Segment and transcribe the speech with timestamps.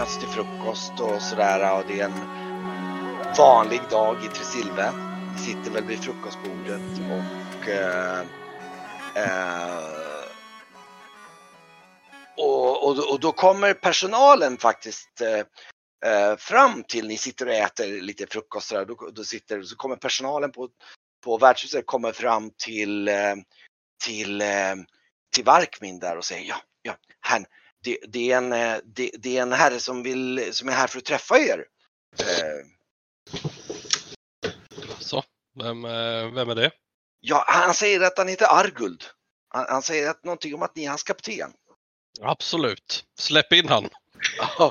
[0.00, 4.92] möts till frukost och sådär och det är en vanlig dag i Tresilve.
[5.34, 8.20] Vi sitter väl vid frukostbordet och eh,
[9.14, 9.84] eh,
[12.36, 15.38] och, och, och, då kommer personalen faktiskt eh,
[16.10, 19.76] eh fram till ni sitter och äter lite frukost så, där, då, då sitter, så
[19.76, 20.68] kommer personalen på,
[21.24, 23.34] på värdshuset kommer fram till, eh,
[24.04, 24.76] till, eh,
[25.34, 27.44] till Varkmin där och säger ja, ja, han,
[27.84, 30.86] det, det, är en, eh, det, det, är en herre som, vill, som är här
[30.86, 31.64] för att träffa er.
[32.18, 32.66] Eh.
[34.98, 35.24] Så,
[35.62, 35.82] vem,
[36.34, 36.70] vem är det?
[37.20, 39.04] Ja, han säger att han heter Arguld.
[39.48, 41.52] Han, han säger att någonting om att ni är hans kapten.
[42.20, 43.04] Absolut.
[43.18, 43.88] Släpp in han.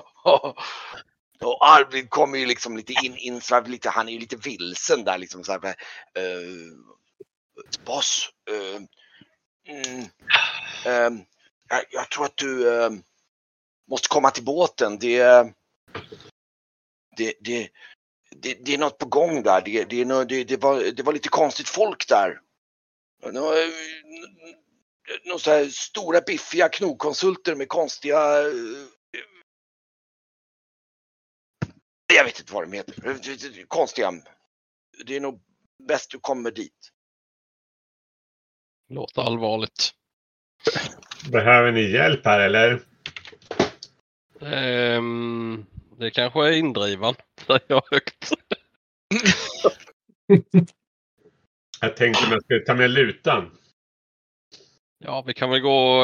[1.42, 5.18] Och Arvid kommer ju liksom lite in, insvarv, lite, han är ju lite vilsen där
[5.18, 5.66] liksom så här.
[5.66, 5.74] Uh,
[7.86, 8.82] boss, uh,
[9.68, 10.06] mm,
[11.70, 13.04] jag, jag, tror att du ehm,
[13.90, 15.00] måste komma till båten.
[15.00, 15.24] Det,
[17.18, 17.70] det, det,
[18.32, 19.62] det, det är något på gång där.
[19.62, 22.42] Det, det, det, det, var, det var lite konstigt folk där.
[23.32, 23.70] Några, eh,
[25.26, 28.88] några så här stora biffiga knogkonsulter med konstiga eh,
[32.14, 33.66] Jag vet inte vad de heter.
[33.66, 34.14] Konstiga.
[35.06, 35.42] Det är nog
[35.88, 36.92] bäst du kommer dit.
[38.90, 39.94] Låter allvarligt.
[41.32, 42.80] Behöver ni hjälp här eller?
[44.40, 45.66] Um,
[45.98, 47.16] det kanske är indrivan,
[47.48, 48.34] säger jag högt.
[51.82, 53.52] jag tänkte om jag skulle ta med lutan.
[55.00, 56.04] Ja, vi kan väl gå.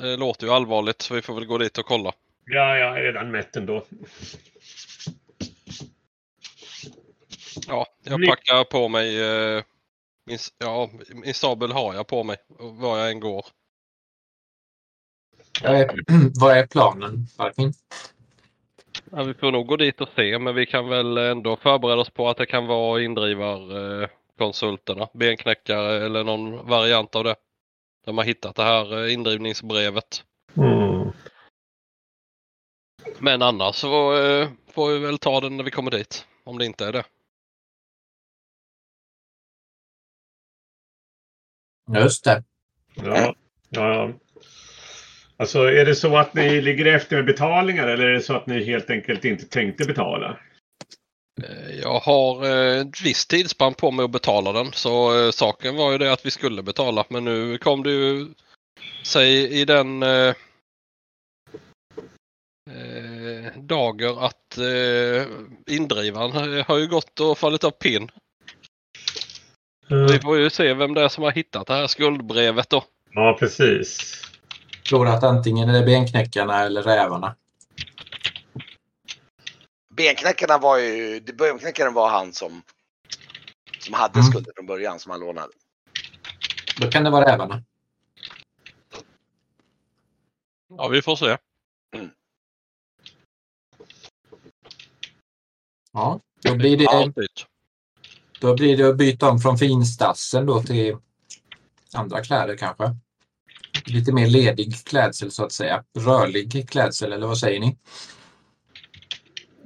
[0.00, 2.12] Det låter ju allvarligt så vi får väl gå dit och kolla.
[2.44, 3.84] Ja, jag är redan mätt ändå.
[7.68, 9.62] Ja, jag packar på mig eh,
[10.26, 13.46] min, ja, min sabel har jag på mig var jag än går.
[16.40, 17.72] vad är planen, Martin?
[19.10, 22.10] Ja, vi får nog gå dit och se, men vi kan väl ändå förbereda oss
[22.10, 27.36] på att det kan vara indrivarkonsulterna, benknäckare eller någon variant av det.
[28.04, 30.24] De har hittat det här eh, indrivningsbrevet.
[30.56, 31.12] Mm.
[33.18, 36.66] Men annars så eh, får vi väl ta den när vi kommer dit, om det
[36.66, 37.04] inte är det.
[41.94, 42.44] Just det.
[42.94, 43.34] Ja,
[43.68, 44.12] ja.
[45.42, 48.46] Alltså är det så att ni ligger efter med betalningar eller är det så att
[48.46, 50.38] ni helt enkelt inte tänkte betala?
[51.42, 55.76] Eh, jag har eh, ett visst tidsspann på mig att betala den så eh, saken
[55.76, 58.26] var ju det att vi skulle betala men nu kom det ju
[59.02, 60.34] sig i den eh,
[63.56, 65.26] dager att eh,
[65.66, 68.10] indrivaren har ju gått och fallit av pinn.
[69.90, 70.06] Mm.
[70.06, 72.84] Vi får ju se vem det är som har hittat det här skuldbrevet då.
[73.12, 74.22] Ja, precis.
[74.92, 77.36] Tror att antingen är det benknäckarna eller rävarna.
[79.96, 82.62] Benknäckarna var ju, benknäckaren var han som,
[83.78, 84.30] som hade mm.
[84.30, 85.52] skulder från början som han lånade.
[86.80, 87.62] Då kan det vara rävarna.
[90.68, 91.36] Ja, vi får se.
[91.96, 92.10] Mm.
[95.92, 96.84] Ja, då blir det...
[96.84, 97.12] Ja,
[98.40, 100.96] då blir det att byta om från finstassen då till
[101.92, 102.96] andra kläder kanske.
[103.86, 105.84] Lite mer ledig klädsel så att säga.
[105.98, 107.76] Rörlig klädsel eller vad säger ni?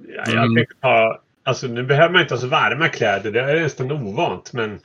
[0.09, 0.67] Ja, jag mm.
[0.81, 3.31] ta, alltså, nu behöver man inte ha så varma kläder.
[3.31, 4.81] Det är nästan ovant men...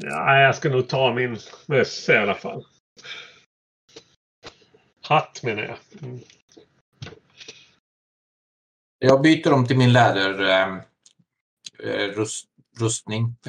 [0.00, 2.64] Ja, jag ska nog ta min mössa i alla fall.
[5.02, 5.76] Hatt menar jag.
[6.02, 6.20] Mm.
[8.98, 10.84] Jag byter om till min läderrustning,
[12.80, 12.86] eh,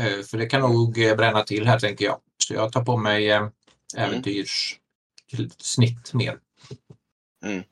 [0.06, 2.20] eh, för det kan nog eh, bränna till här tänker jag.
[2.44, 3.52] Så jag tar på mig mm.
[3.98, 6.38] äventyrssnitt mer.
[7.46, 7.64] Mm.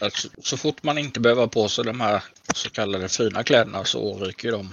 [0.00, 2.22] Alltså, så fort man inte behöver på sig de här
[2.54, 4.70] så kallade fina kläderna så ryker de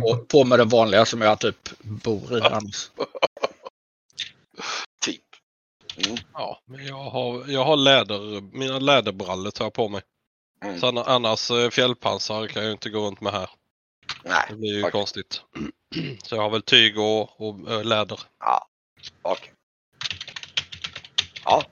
[0.00, 2.90] på, på med det vanliga som jag typ bor i annars.
[5.04, 5.22] Typ.
[6.06, 6.18] Mm.
[6.32, 10.02] Ja, men jag har, jag har läder, mina läderbrallor tar jag på mig.
[10.64, 10.80] Mm.
[10.80, 13.50] Så annars eh, fjällpansar kan jag ju inte gå runt med här.
[14.24, 14.46] Nej.
[14.48, 14.90] Det blir ju okay.
[14.90, 15.42] konstigt.
[16.22, 18.20] Så jag har väl tyg och, och äh, läder.
[18.38, 18.68] Ja,
[19.22, 19.42] okej.
[19.42, 19.54] Okay.
[21.44, 21.64] Ja,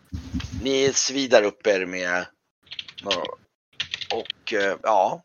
[0.63, 2.27] ni svidar upp er med
[4.15, 5.23] och eh, ja.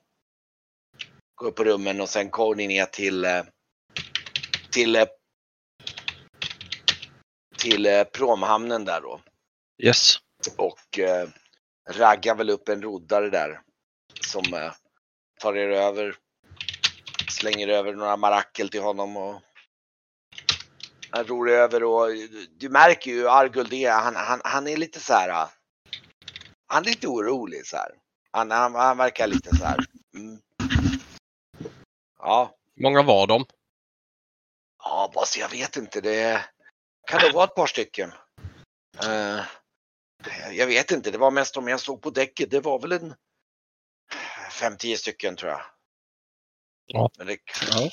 [1.35, 3.27] Går upp på rummen och sen går ni ner till
[4.71, 5.05] till
[7.57, 9.21] till promhamnen där då.
[9.83, 10.17] Yes.
[10.57, 10.99] Och
[11.89, 13.61] raggar väl upp en roddare där
[14.21, 14.71] som eh,
[15.39, 16.15] tar er över.
[17.33, 19.41] Slänger över några marakel till honom och
[21.09, 22.07] Han ror över och
[22.57, 25.49] du märker ju Arguld är, han, han, han är lite så här.
[26.67, 27.91] Han är lite orolig så här.
[28.31, 29.77] Han, han, han verkar lite så här.
[30.15, 30.41] Mm.
[32.19, 33.45] Ja, Många var de?
[34.83, 36.01] ja, boss, jag vet inte.
[36.01, 36.45] Det
[37.07, 38.13] kan det vara ett par stycken.
[39.03, 39.39] Eh,
[40.51, 41.11] jag vet inte.
[41.11, 42.51] Det var mest om jag stod på däcket.
[42.51, 43.15] Det var väl en
[44.51, 45.61] 5-10 stycken tror jag.
[46.85, 47.09] Ja.
[47.17, 47.37] Men det,
[47.71, 47.89] Ja.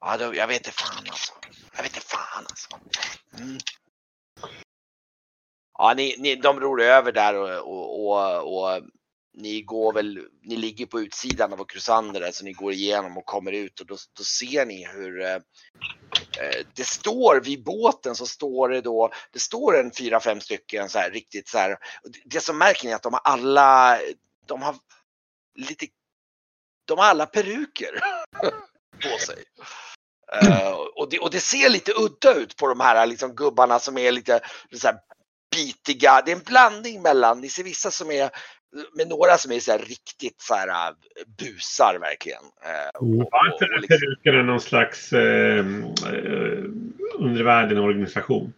[0.00, 1.32] Ja, då, jag vet inte fan alltså.
[1.76, 2.68] Jag vet inte fan alltså.
[3.38, 3.58] Mm.
[5.78, 8.82] Ja, ni, ni, de ror över där och, och, och, och
[9.34, 13.26] ni går väl, ni ligger på utsidan av Crusander där så ni går igenom och
[13.26, 18.26] kommer ut och då, då ser ni hur eh, eh, det står vid båten så
[18.26, 21.76] står det då, det står en fyra, fem stycken så här riktigt så här.
[22.24, 23.98] Det som märker ni är att de har alla,
[24.46, 24.76] de har
[25.54, 25.86] lite,
[26.88, 27.90] de har alla peruker
[29.02, 29.44] på sig.
[30.42, 33.98] Eh, och, det, och det ser lite udda ut på de här liksom, gubbarna som
[33.98, 34.40] är lite
[34.72, 34.96] så här,
[35.56, 36.22] bitiga.
[36.24, 38.30] Det är en blandning mellan, ni ser vissa som är
[38.92, 40.94] med några som är så här riktigt så här äh,
[41.38, 42.42] busar verkligen.
[42.62, 46.64] Eh, och, Var och, den liksom, peruken någon slags eh, eh,
[47.18, 48.52] undervärlden-organisation?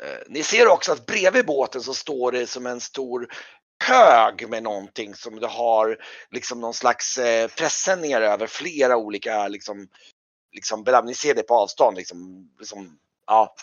[0.00, 3.28] eh, ni ser också att bredvid båten så står det som en stor
[3.84, 5.98] hög med någonting som du har
[6.30, 9.88] liksom någon slags eh, pressändningar över flera olika liksom,
[10.52, 13.54] liksom ni ser det på avstånd liksom, liksom ja,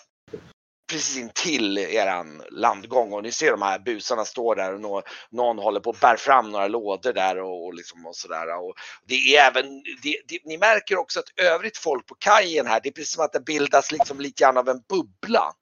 [0.92, 3.14] precis intill eran landgång.
[3.14, 6.16] Och ni ser de här busarna står där och någon, någon håller på att bär
[6.16, 8.60] fram några lådor där och, och liksom och sådär.
[8.60, 8.74] Och
[9.08, 12.90] det är även, det, det, ni märker också att övrigt folk på kajen här, det
[12.90, 15.54] är precis som att det bildas liksom lite grann av en bubbla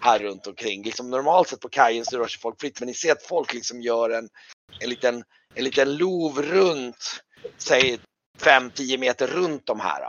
[0.00, 0.82] här runt omkring.
[0.82, 3.54] Liksom normalt sett på kajen så rör sig folk fritt men ni ser att folk
[3.54, 4.28] liksom gör en,
[4.80, 5.24] en liten,
[5.54, 7.24] en liten lov runt,
[7.56, 7.98] säg
[8.38, 10.02] 5-10 meter runt de här.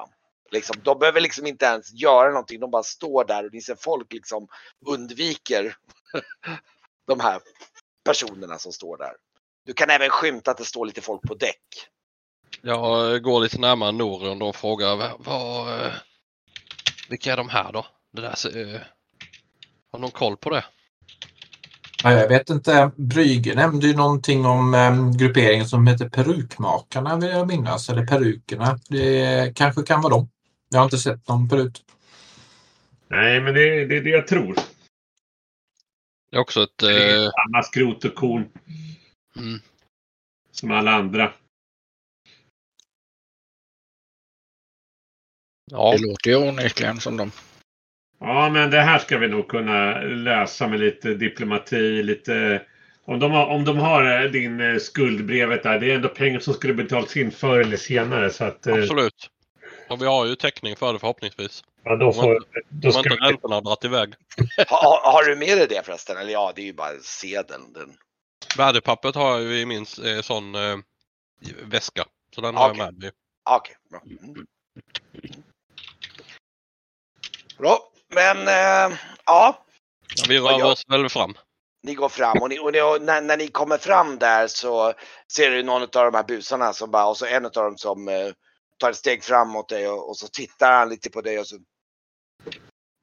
[0.51, 3.75] Liksom, de behöver liksom inte ens göra någonting, de bara står där och ni ser
[3.75, 4.47] folk liksom
[4.85, 5.77] undviker
[7.07, 7.41] de här
[8.05, 9.13] personerna som står där.
[9.65, 11.89] Du kan även skymta att det står lite folk på däck.
[12.61, 15.91] Jag går lite närmare Norrund och frågar vad, vad,
[17.09, 17.85] vilka är de här då?
[18.13, 18.81] Det där, ser- eh,
[19.95, 20.65] har någon koll på det?
[22.03, 22.91] Ja, jag vet inte.
[22.95, 27.89] Brygge nämnde ju någonting om um, grupperingen som heter Perukmakarna vill jag minnas.
[27.89, 28.79] Eller Perukerna.
[28.89, 30.29] Det kanske kan vara dem.
[30.69, 31.83] Jag har inte sett dem förut.
[33.07, 34.55] Nej, men det, det är det jag tror.
[36.31, 36.77] Det är också ett...
[36.77, 38.49] Det är Eh, samma skrot och korn
[39.35, 39.59] mm,
[40.51, 41.33] som alla andra.
[45.71, 47.31] ja, Det låter ju onekligen som dem.
[48.19, 52.61] Ja, men det här ska vi nog kunna lösa med lite diplomati, lite...
[53.07, 56.39] Om de har, om de har eh, din eh, skuldbrevet där, det är ändå pengar
[56.39, 58.29] som skulle betalats in förr eller senare.
[58.29, 59.29] Så att, eh, absolut.
[59.89, 61.63] Och vi har ju täckning för det förhoppningsvis.
[61.83, 64.13] ja, då får, då Om ska inte vi, räntorna har dragit iväg.
[64.69, 66.17] Ha, ha, har du med dig det förresten?
[66.17, 67.73] Eller ja, det är ju bara sedeln.
[67.73, 67.97] Den.
[68.57, 70.77] Värdepappret har jag ju i min eh, sån eh,
[71.63, 72.05] väska.
[72.35, 72.79] Så den har Okej.
[72.79, 73.11] jag med mig.
[73.49, 74.01] Okej, bra.
[74.05, 74.45] Mm.
[77.57, 77.79] Bra,
[78.13, 79.65] men äh, ja,
[80.15, 81.33] Ja, vi rör oss väl fram.
[81.83, 84.93] ni går fram och, ni, och, ni, och när, när ni kommer fram där så
[85.33, 88.07] ser du någon av de här busarna som bara, och så en av dem som
[88.07, 88.31] eh,
[88.77, 91.55] tar ett steg framåt dig och, och så tittar han lite på dig och så.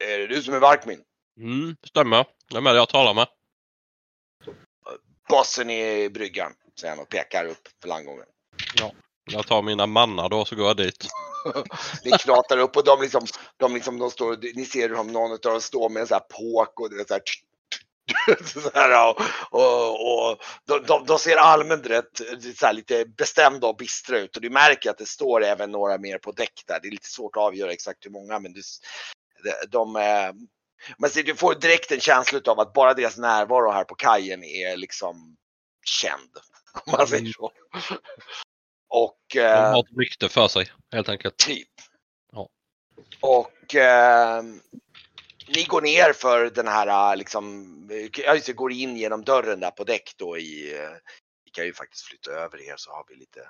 [0.05, 1.01] Är det du som är Varkmin?
[1.41, 2.27] Mm, stämmer.
[2.51, 3.27] Det är med jag talar med.
[5.29, 8.27] Bossen i bryggan, säger han och pekar upp för landgången.
[9.25, 11.07] Jag tar mina mannar då så går jag dit.
[12.05, 15.39] Ni knatar upp och de liksom, de liksom, de står, ni ser hur någon av
[15.39, 17.23] dem står med en sån här påk och det är så här,
[18.61, 19.21] så här och,
[19.51, 22.21] och, och de, de, de ser allmänt rätt
[22.57, 26.19] så lite bestämda och bistra ut och du märker att det står även några mer
[26.19, 26.79] på däck där.
[26.83, 28.63] Det är lite svårt att avgöra exakt hur många men du,
[29.45, 30.33] de, de eh,
[30.99, 34.45] men så du får direkt en känsla av att bara deras närvaro här på kajen
[34.45, 35.37] är liksom
[35.85, 36.31] känd.
[36.87, 37.53] Om man säger så.
[38.95, 41.37] Och De eh, har ett rykte för sig helt enkelt.
[41.37, 41.69] Typ.
[42.33, 42.49] Ja.
[43.21, 44.43] Och eh,
[45.49, 47.69] ni går ner för den här liksom,
[48.27, 50.91] ja just det, går in genom dörren där på däck då i, eh,
[51.45, 53.41] vi kan ju faktiskt flytta över er så har vi lite,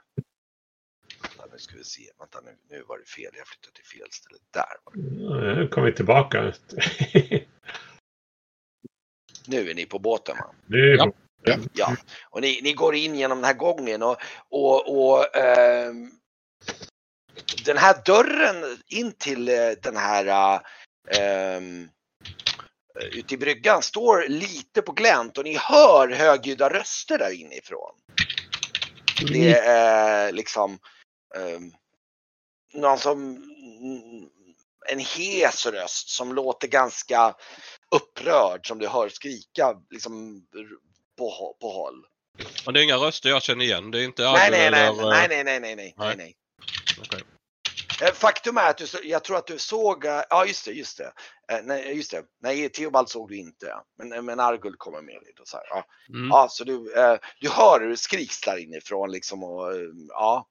[1.53, 4.39] nu ska vi se, vänta nu, nu var det fel, jag flyttade till fel ställe,
[4.51, 4.77] där.
[4.85, 5.55] var det.
[5.61, 6.53] nu kommer vi tillbaka.
[9.47, 10.55] Nu är ni på båten va?
[10.67, 11.13] nu, Ja.
[11.73, 11.97] Ja,
[12.31, 14.17] och ni, ni går in genom den här gången och,
[14.51, 16.11] och, och ehm,
[17.65, 20.61] den här dörren in till eh, den här
[21.57, 21.91] um,
[23.13, 27.95] ute i bryggan står lite på glänt och ni hör högljudda röster där inifrån.
[29.33, 30.79] Det är liksom
[31.37, 31.73] um,
[32.75, 33.45] någon som,
[34.89, 37.35] en hes röst som låter ganska
[37.91, 40.47] upprörd som du hör skrika liksom
[41.19, 42.07] på, på håll.
[42.65, 43.91] Men det är inga röster jag känner igen?
[43.91, 46.37] Det är inte Nej, nej, nej, eller, nej, nej, nej, nej, nej, nej, nej.
[47.01, 47.23] Okej.
[48.03, 50.99] Eh, Faktum är att du, jag tror att du såg, eh, ja just det, just
[50.99, 51.13] det.
[51.53, 52.23] Eh, Nej, just det.
[52.43, 53.77] Nej, Theobald såg du inte.
[53.99, 55.67] Men, men Arguld kommer med lite och så här.
[55.71, 56.29] Ja, Mm.
[56.29, 60.49] ja så du, eh, du hör hur det skriks där inifrån liksom och eh, ja.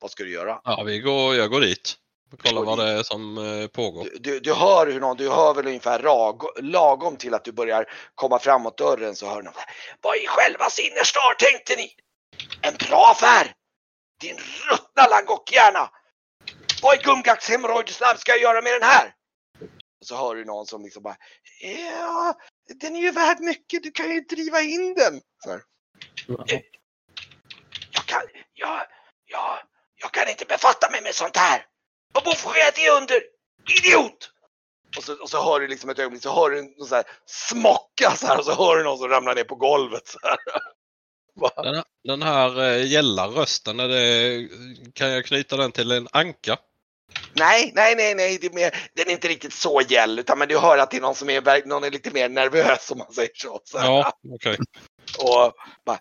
[0.00, 0.60] Vad ska du göra?
[0.64, 1.94] Ja, vi går, jag går dit.
[2.32, 4.04] Och kollar Går vad det är som eh, pågår.
[4.04, 7.52] Du, du, du hör hur någon, du hör väl ungefär rag, lagom till att du
[7.52, 9.54] börjar komma framåt dörren så hör du någon.
[10.00, 11.94] Vad i själva innerstar tänkte ni?
[12.62, 13.54] En bra affär!
[14.20, 14.36] Din
[14.70, 15.90] ruttna langockhjärna!
[16.82, 19.14] Vad i Gumgax hemorrojders namn ska jag göra med den här?
[20.00, 21.16] Och så hör du någon som liksom bara
[21.60, 22.34] Ja,
[22.80, 25.20] den är ju värd mycket, du kan ju driva in den.
[25.44, 25.62] Så här.
[27.92, 28.22] Jag kan,
[28.54, 28.86] jag,
[29.26, 29.58] jag,
[29.96, 31.66] jag kan inte befatta mig med sånt här.
[32.12, 33.22] Vad borde jag det under?
[33.78, 34.30] Idiot!
[34.96, 37.04] Och så, och så hör du liksom ett ögonblick, så hör du någon så här
[37.26, 40.08] smocka så här och så hör du någon som ramlar ner på golvet.
[40.08, 40.36] Så här.
[41.64, 44.48] Den, här- den här gälla rösten, är det,
[44.94, 46.56] kan jag knyta den till en anka?
[47.32, 50.48] Nej, nej, nej, nej, det är mer, den är inte riktigt så gäll utan men
[50.48, 53.12] du hör att det är någon som är, någon är lite mer nervös om man
[53.12, 53.60] säger så.
[53.64, 53.78] så.
[53.78, 54.58] Ja, okej.
[55.18, 55.52] Och,
[55.84, 55.98] bara,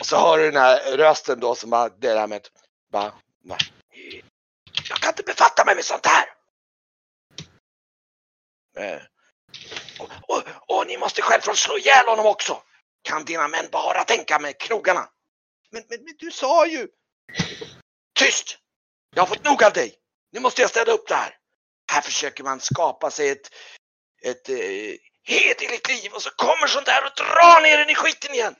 [0.00, 2.40] och så hör du den här rösten då som bara, det där med
[2.92, 3.12] bara,
[3.44, 3.58] bara,
[4.88, 6.26] jag kan inte befatta mig med sånt här.
[8.78, 9.02] Eh,
[9.98, 12.62] och, och, och ni måste självklart slå ihjäl honom också.
[13.02, 15.08] Kan dina män bara tänka med krogarna?
[15.70, 16.88] Men, men, men du sa ju.
[18.18, 18.58] Tyst!
[19.14, 19.94] Jag har fått nog av dig.
[20.32, 21.36] Nu måste jag städa upp det här.
[21.92, 23.50] Här försöker man skapa sig ett,
[24.22, 24.56] ett eh,
[25.22, 28.56] hederligt liv och så kommer sånt där och drar ner den i skiten igen.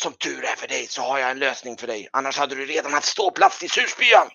[0.00, 2.08] Som tur är för dig så har jag en lösning för dig.
[2.12, 4.28] Annars hade du redan haft ståplats i surspyan.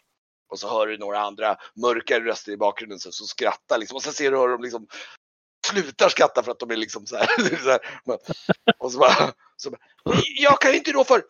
[0.51, 3.95] Och så hör du några andra mörkare röster i bakgrunden som, som skrattar liksom.
[3.95, 4.87] Och så ser du hur de liksom
[5.67, 7.27] slutar skratta för att de är liksom så här.
[7.63, 7.79] så här.
[8.79, 9.81] Och så bara, så bara,
[10.37, 11.23] jag kan inte då för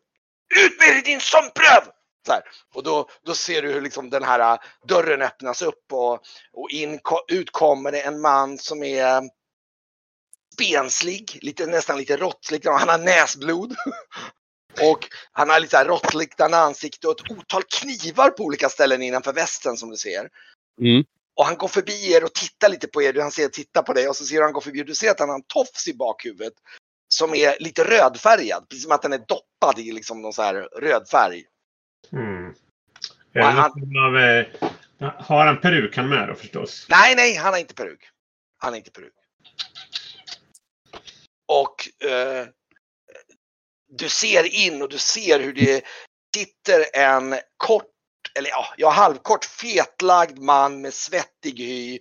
[0.56, 1.84] ut med dig din sömnpröv!
[2.26, 2.44] Så här.
[2.76, 6.14] Och då, då ser du hur liksom den här äh, dörren öppnas upp och,
[6.54, 9.22] och in, ut kommer det en man som är
[10.58, 12.66] benslig, lite, nästan lite råttslig.
[12.66, 13.76] Han har näsblod.
[14.82, 19.78] Och han har lite råttliknande ansikte och ett otal knivar på olika ställen innanför västen
[19.78, 20.30] som du ser.
[20.82, 21.04] Mm.
[21.36, 23.22] Och han går förbi er och tittar lite på er.
[23.22, 25.20] Han ser titta på dig och så ser han går förbi och du ser att
[25.20, 26.54] han har en tofs i bakhuvudet.
[27.08, 30.56] Som är lite rödfärgad, precis som att den är doppad i liksom någon så här
[30.82, 31.44] röd färg.
[32.12, 32.54] Mm.
[33.34, 33.72] Han-
[34.08, 34.46] av, eh,
[35.18, 36.86] har han perukan med då förstås?
[36.90, 38.10] Nej, nej, han har inte peruk.
[38.58, 39.14] Han har inte peruk.
[41.52, 42.48] Och eh,
[43.90, 45.86] du ser in och du ser hur det
[46.36, 47.86] sitter en kort,
[48.38, 52.00] eller ja, ja halvkort fetlagd man med svettig hy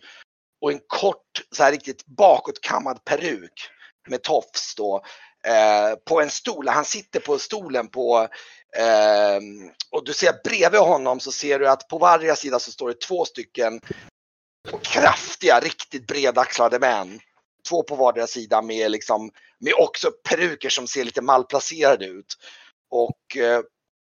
[0.60, 3.70] och en kort så här riktigt bakåtkammad peruk
[4.08, 5.04] med tofs då
[5.44, 6.68] eh, på en stol.
[6.68, 8.28] Han sitter på stolen på
[8.76, 9.40] eh,
[9.90, 13.00] och du ser bredvid honom så ser du att på varje sida så står det
[13.00, 13.80] två stycken
[14.82, 17.20] kraftiga, riktigt bredaxlade män.
[17.70, 22.36] Två på vardera sida med liksom med också peruker som ser lite malplacerade ut.
[22.90, 23.60] Och, eh,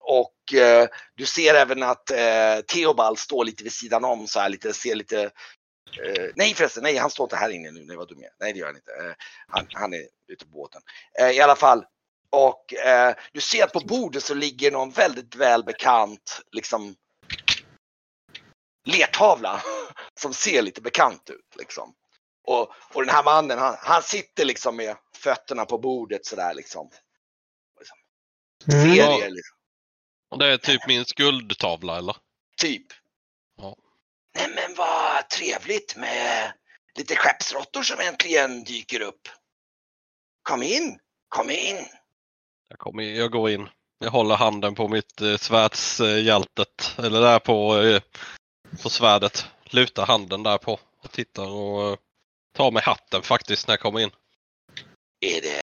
[0.00, 4.48] och eh, du ser även att eh, Theobald står lite vid sidan om så här
[4.48, 5.30] lite, ser lite
[5.98, 8.30] Uh, nej förresten, nej han står inte här inne nu, nej vad du med.
[8.40, 8.90] Nej det gör han inte.
[8.90, 9.14] Uh,
[9.48, 10.82] han, han är ute på båten.
[11.20, 11.84] Uh, I alla fall.
[12.30, 12.64] Och
[13.32, 16.94] du ser att på bordet så ligger någon väldigt välbekant liksom
[18.84, 19.62] lertavla
[20.20, 21.94] som ser lite bekant ut liksom.
[22.44, 26.90] Och, och den här mannen han, han sitter liksom med fötterna på bordet sådär liksom.
[27.78, 27.96] liksom.
[28.72, 28.90] Mm.
[28.90, 29.56] Er liksom.
[30.38, 32.16] Det är typ min skuldtavla eller?
[32.56, 32.86] Typ.
[33.56, 33.76] Ja.
[34.34, 36.52] Nej men vad trevligt med
[36.94, 39.28] lite skeppsråttor som äntligen dyker upp.
[40.42, 40.98] Kom in,
[41.28, 41.86] kom in.
[42.68, 43.68] Jag, kommer, jag går in.
[43.98, 46.94] Jag håller handen på mitt eh, svärdshjältet.
[46.98, 48.02] Eller där på, eh,
[48.82, 49.46] på svärdet.
[49.64, 51.96] Lutar handen där på och tittar och eh,
[52.54, 54.10] tar med hatten faktiskt när jag kommer in.
[55.20, 55.60] Är det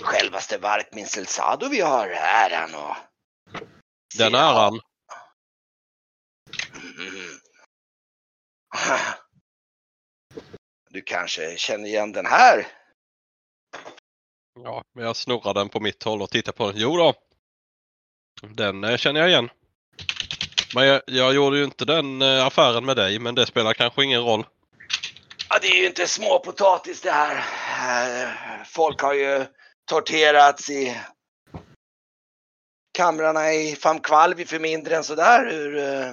[0.00, 2.96] självaste Varkmin Selsado vi har äran och
[4.18, 4.80] Den äran.
[6.74, 7.38] Mm.
[10.90, 12.66] Du kanske känner igen den här?
[14.54, 16.80] Ja, men jag snurrar den på mitt håll och tittar på den.
[16.80, 17.14] Jo då.
[18.42, 19.50] Den eh, känner jag igen.
[20.74, 24.04] Men jag, jag gjorde ju inte den eh, affären med dig, men det spelar kanske
[24.04, 24.44] ingen roll.
[25.52, 27.36] Ja, det är ju inte småpotatis det här.
[28.24, 29.46] Eh, Folk har ju
[29.84, 31.00] torterats i
[32.92, 35.50] kamrarna i Famkvalvi för mindre än sådär.
[35.50, 36.12] Hur eh,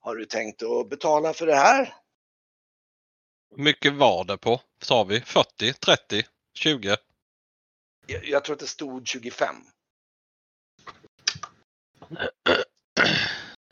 [0.00, 1.94] har du tänkt att betala för det här?
[3.56, 4.60] mycket var det på?
[4.82, 6.22] Sa vi 40, 30,
[6.54, 6.96] 20?
[8.06, 9.56] Jag, jag tror att det stod 25.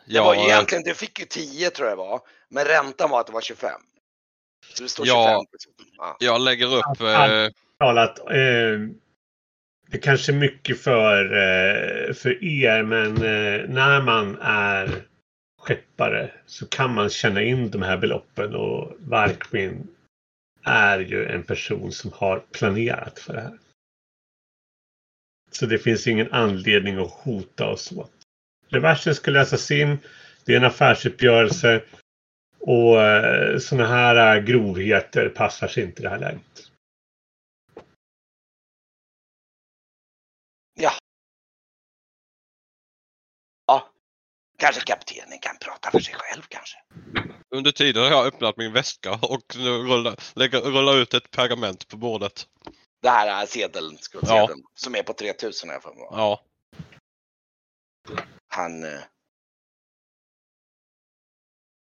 [0.07, 2.21] Det var egentligen, du fick ju 10 tror jag det var.
[2.49, 3.83] Men räntan var att det var 25.
[4.75, 5.17] Så det står 25.
[5.17, 5.45] Ja.
[5.99, 6.17] Ja.
[6.21, 7.49] jag lägger upp eh,
[7.79, 8.19] talat.
[8.19, 8.79] Eh,
[9.89, 15.03] det är kanske är mycket för, eh, för er, men eh, när man är
[15.59, 19.89] skeppare så kan man känna in de här beloppen och Varkmin
[20.65, 23.59] är ju en person som har planerat för det här.
[25.51, 28.13] Så det finns ingen anledning att hota oss åt.
[28.69, 29.99] Reversen ska läsas in.
[30.45, 31.83] Det är en affärsuppgörelse
[32.63, 36.71] och eh, sådana här eh, grovheter passar sig inte i det här läget.
[40.75, 40.93] ja.
[43.67, 43.89] Ja.
[44.59, 46.77] Kanske kaptenen kan prata för sig själv kanske.
[47.51, 51.89] under tiden har jag öppnat min väska och nu rullar, lägger, rullar ut ett pergament
[51.89, 52.47] på bordet.
[53.03, 56.07] Det här är sedeln, skuldsedeln, som är på 3000 har jag för mig.
[56.11, 56.45] Ja,
[58.49, 58.85] Han...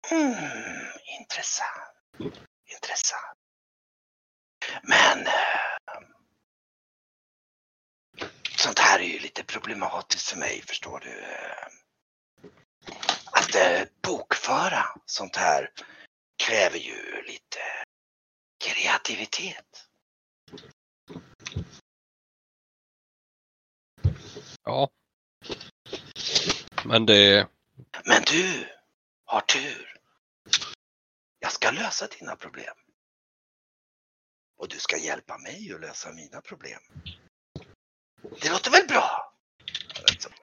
[0.10, 0.34] Hmm,
[1.20, 1.96] intressant.
[2.74, 3.38] Intressant.
[4.84, 5.28] Men...
[5.28, 5.34] eh,
[8.58, 11.24] Sånt här är ju lite problematiskt för mig, förstår du.
[13.32, 15.72] Att eh, bokföra sånt här
[16.44, 17.60] kräver ju lite
[18.66, 19.86] kreativitet.
[24.64, 24.90] ja.
[26.86, 27.48] Men det,
[28.06, 28.70] Men du
[29.26, 29.99] har tur.
[31.40, 32.76] Jag ska lösa dina problem.
[34.58, 36.82] Och du ska hjälpa mig att lösa mina problem.
[38.42, 39.34] Det låter väl bra?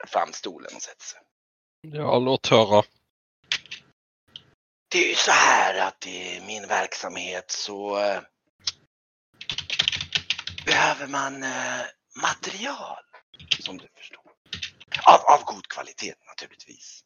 [0.07, 1.19] Fram stolen och sätter sig.
[1.81, 2.83] ja låt höra.
[4.89, 8.21] Det är ju så här att i min verksamhet så eh,
[10.65, 11.81] behöver man eh,
[12.21, 13.03] material,
[13.59, 14.31] som du förstår.
[15.05, 17.03] Av, av god kvalitet naturligtvis.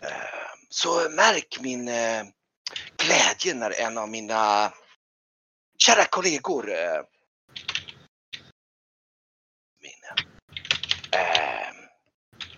[0.00, 1.88] Eh, så märk min
[2.96, 4.72] glädje när en av mina
[5.78, 7.02] kära kollegor eh,
[9.80, 10.24] min,
[11.12, 11.74] eh,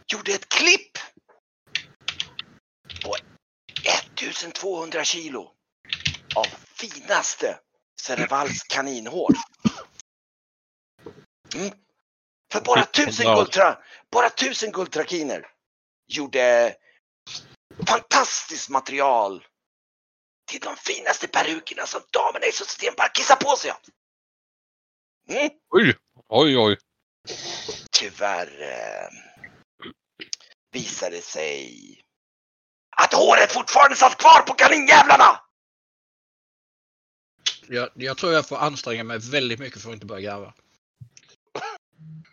[0.06, 0.98] gjorde ett klipp
[3.04, 3.16] på
[3.84, 5.52] 1200 kilo
[6.36, 7.58] av finaste
[8.00, 9.34] Cerevals kaninhår.
[11.54, 11.70] Mm.
[12.52, 13.78] För bara tusen guldtra,
[14.10, 15.46] bara tusen guldtrakiner
[16.06, 16.76] gjorde
[17.86, 19.46] fantastiskt material
[20.60, 23.76] till de finaste perukerna som damerna i system bara kissar på sig av.
[25.28, 25.50] Mm.
[25.70, 25.96] Oj,
[26.28, 26.78] oj, oj.
[27.90, 29.08] Tyvärr eh,
[30.72, 31.78] visade det sig
[32.96, 35.40] att håret fortfarande satt kvar på kaninjävlarna!
[37.68, 40.54] Jag, jag tror jag får anstränga mig väldigt mycket för att inte börja garva.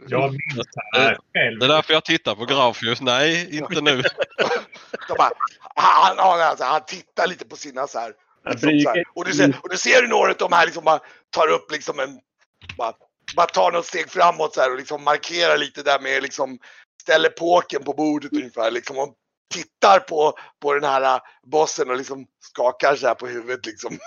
[0.08, 1.60] Jag minns det här själv.
[1.60, 3.02] Det är därför jag tittar på Grafjus.
[3.02, 3.96] Nej, inte nu.
[5.08, 5.32] De bara,
[5.76, 8.14] han, han, alltså, han tittar lite på sina så här.
[8.50, 8.96] Liksom, så här.
[8.96, 11.48] bryr- Och, du ser, och du ser hur några av de här liksom bara tar
[11.48, 12.20] upp liksom en,
[12.78, 12.94] bara,
[13.36, 16.60] bara tar något steg framåt så här och liksom markerar lite där med liksom
[17.02, 19.14] ställer påken på bordet ungefär liksom och
[19.54, 23.98] tittar på, på den här bossen och liksom skakar så här på huvudet liksom.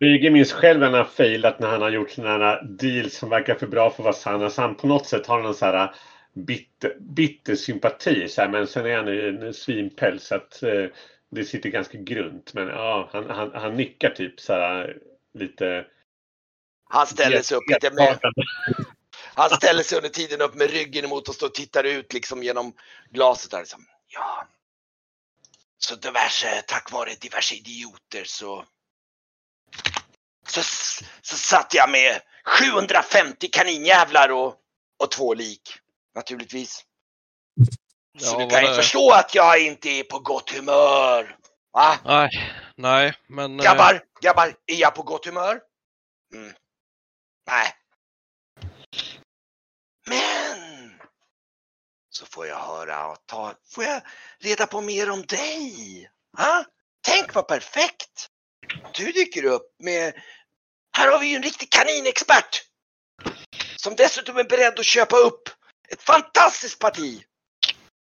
[0.00, 3.66] Brygge minns själv när han failat när han har gjort sådana deals som verkar för
[3.66, 4.50] bra för att vara sanna.
[4.50, 5.94] Så han på något sätt har någon så här
[6.34, 8.28] bitter, bitter sympati.
[8.28, 10.86] Så här, men sen är han ju en svinpäls så att eh,
[11.30, 12.54] det sitter ganska grunt.
[12.54, 14.98] Men ja, han, han, han nickar typ så här
[15.34, 15.86] lite.
[16.84, 18.18] Han ställer sig upp lite med,
[19.34, 22.42] han ställer sig under tiden upp med ryggen emot och står och tittar ut liksom
[22.42, 22.72] genom
[23.10, 23.84] glaset där liksom.
[24.08, 24.46] Ja.
[25.78, 28.64] Så diverse, tack vare diverse idioter så
[30.50, 30.62] så,
[31.22, 34.54] så satt jag med 750 kaninjävlar och,
[35.02, 35.78] och två lik.
[36.14, 36.84] Naturligtvis.
[38.18, 41.36] Så Ja, du vad kan ju det- förstå att jag inte är på gott humör.
[41.72, 41.98] Va?
[42.04, 42.28] Nej,
[42.76, 43.60] nej, men...
[43.60, 45.60] eh, Grabbar, grabbar, är jag på gott humör?
[46.34, 46.52] Mm.
[47.46, 47.74] Nej.
[50.06, 51.00] Men!
[52.10, 54.02] Så får jag höra och ta, får jag
[54.38, 56.10] reda på mer om dig?
[56.38, 56.64] Ha?
[57.06, 58.28] Tänk vad perfekt!
[58.94, 60.14] Du dyker upp med,
[60.92, 62.62] här har vi ju en riktig kaninexpert!
[63.76, 65.48] Som dessutom är beredd att köpa upp
[65.88, 67.24] ett fantastiskt parti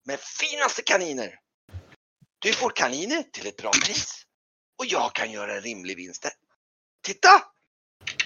[0.07, 1.35] med finaste kaniner.
[2.39, 4.23] Du får kaniner till ett bra pris
[4.79, 6.23] och jag kan göra en rimlig vinst.
[6.23, 6.33] där.
[7.07, 7.43] Titta!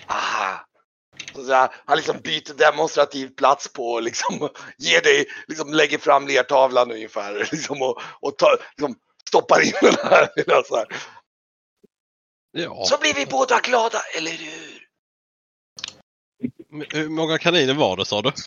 [0.06, 0.66] Aha!
[1.34, 4.48] Så han liksom byter demonstrativ plats på och liksom
[4.78, 8.96] ger dig, liksom lägger fram lertavlan ungefär liksom och, och tar, liksom,
[9.28, 10.28] stoppar in den här.
[10.62, 10.86] Så, här.
[12.52, 12.84] Ja.
[12.84, 14.88] så blir vi båda glada, eller hur?
[16.90, 18.32] Hur många kaniner var det sa du?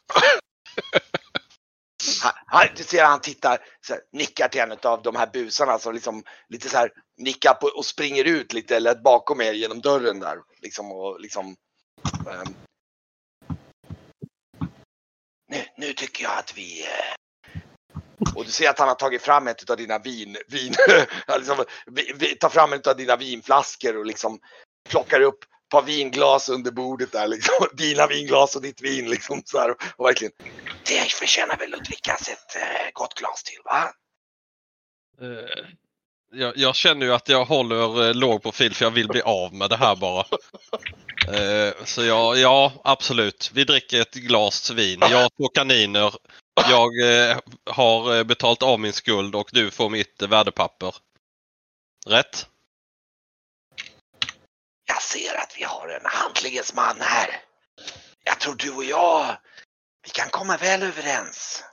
[2.22, 5.80] Han, han, du ser han tittar, så här, nickar till en av de här busarna
[5.80, 9.82] som liksom lite så här nickar på och springer ut lite lätt bakom er genom
[9.82, 10.38] dörren där.
[10.62, 11.56] Liksom och liksom.
[12.30, 12.56] ehm.
[15.48, 17.16] nu, nu tycker jag att vi eh,
[18.36, 20.74] och du ser att han har tagit fram ett av dina vin, vin
[21.38, 24.40] liksom, vi, vi, tar fram ett av dina vinflaskor och liksom
[24.90, 27.68] plockar upp ett par vinglas under bordet där liksom.
[27.74, 29.76] Dina vinglas och ditt vin liksom så här.
[29.96, 30.34] Och verkligen.
[30.88, 33.92] Det förtjänar väl att drickas ett eh, gott glas till va?
[35.22, 35.66] Eh,
[36.32, 39.54] jag, jag känner ju att jag håller eh, låg profil för jag vill bli av
[39.54, 40.26] med det här bara.
[41.28, 43.52] Eh, så ja, ja, absolut.
[43.54, 45.00] Vi dricker ett glas vin.
[45.02, 46.14] Jag har två kaniner.
[46.56, 50.96] Jag eh, har eh, betalt av min skuld och du får mitt värdepapper.
[52.08, 52.48] Rätt?
[54.86, 57.42] Jag ser att vi har en handlingens man här.
[58.24, 59.38] Jag tror du och jag,
[60.04, 61.64] vi kan komma väl överens.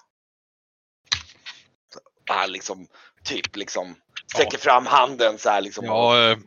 [2.27, 2.87] Han liksom,
[3.25, 3.97] typ liksom,
[4.33, 5.85] sträcker fram handen så här liksom.
[5.85, 6.39] Jag eh,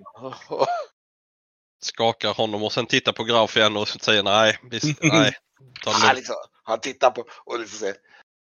[1.82, 4.60] skakar honom och sen tittar på Graf igen och säger nej.
[4.72, 5.38] Visst, nej.
[5.86, 7.96] Han, liksom, han tittar på och liksom säger,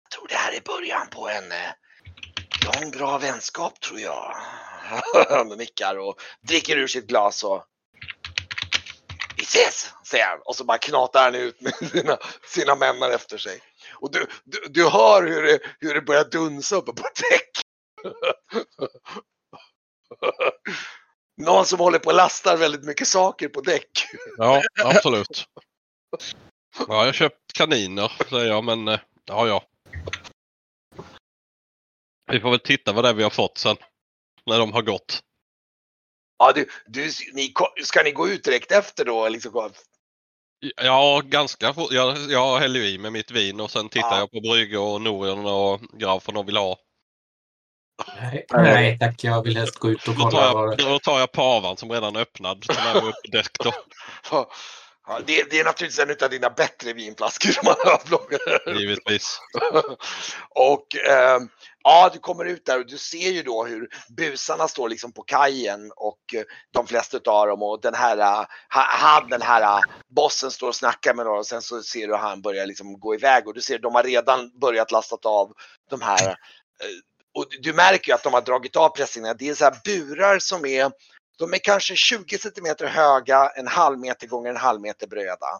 [0.10, 1.72] tror det här är början på en eh,
[2.65, 4.36] lång bra vänskap tror jag.
[5.30, 7.65] Han nickar och dricker ur sitt glas och
[9.39, 10.39] vi ses, säger han.
[10.45, 12.17] Och så bara knatar han ut med sina,
[12.48, 13.60] sina männar efter sig.
[13.93, 17.50] Och du, du, du hör hur det, hur det börjar dunsa uppe på däck.
[21.38, 24.08] Någon som håller på och lastar väldigt mycket saker på däck.
[24.38, 25.45] Ja, absolut.
[26.78, 29.63] Ja, jag har köpt kaniner säger jag men eh, ja, ja.
[32.29, 33.77] Vi får väl titta vad det är vi har fått sen.
[34.45, 35.23] När de har gått.
[36.39, 39.29] Ja, du, du, ni, ska ni gå ut direkt efter då?
[39.29, 39.71] Liksom,
[40.75, 41.91] Ja, ganska fort.
[41.91, 44.19] Jag, jag häller i med mitt vin och sen tittar Ja.
[44.19, 46.77] jag på Brygge och Norion och Graf vad de vill ha.
[48.21, 51.19] Nej, nej tack, jag vill helst gå ut och Då kolla tar jag, då tar
[51.19, 52.63] jag pavan som redan är öppnad.
[52.63, 53.73] Som är uppe på däck då.
[55.10, 58.39] Ja, det, det är naturligtvis en av dina bättre vinflaskor som man har plockat.
[58.80, 59.39] Givetvis.
[60.50, 61.39] och eh,
[61.84, 65.22] ja, du kommer ut där och du ser ju då hur busarna står liksom på
[65.24, 66.43] kajen och eh,
[66.74, 69.80] de flesta av dem och den här, eh, ha- han den här eh,
[70.15, 73.15] bossen står och snackar med några och sen så ser du han börjar liksom gå
[73.15, 75.54] iväg och du ser de har redan börjat lastat av
[75.89, 76.36] de här eh,
[77.34, 79.34] och du- du märker ju att de har dragit av pressningarna.
[79.34, 80.91] Det är så här burar som är
[81.39, 85.60] de är kanske 20 centimeter höga, en halv meter gånger en halv meter breda.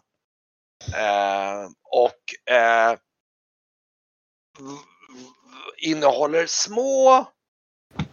[0.94, 2.98] Eh, och eh,
[5.78, 7.26] innehåller små,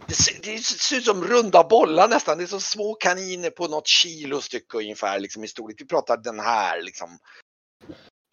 [0.06, 2.38] det ser, det ser ut som runda bollar nästan.
[2.38, 5.80] Det är som små kaniner på något kilo stycke ungefär liksom i storlek.
[5.80, 7.18] Vi pratar den här liksom.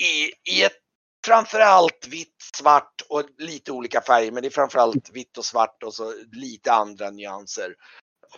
[0.04, 0.78] I, i ett
[1.26, 4.32] framförallt vitt, svart och lite olika färger.
[4.32, 7.76] Men det är framförallt vitt och svart och så lite andra nyanser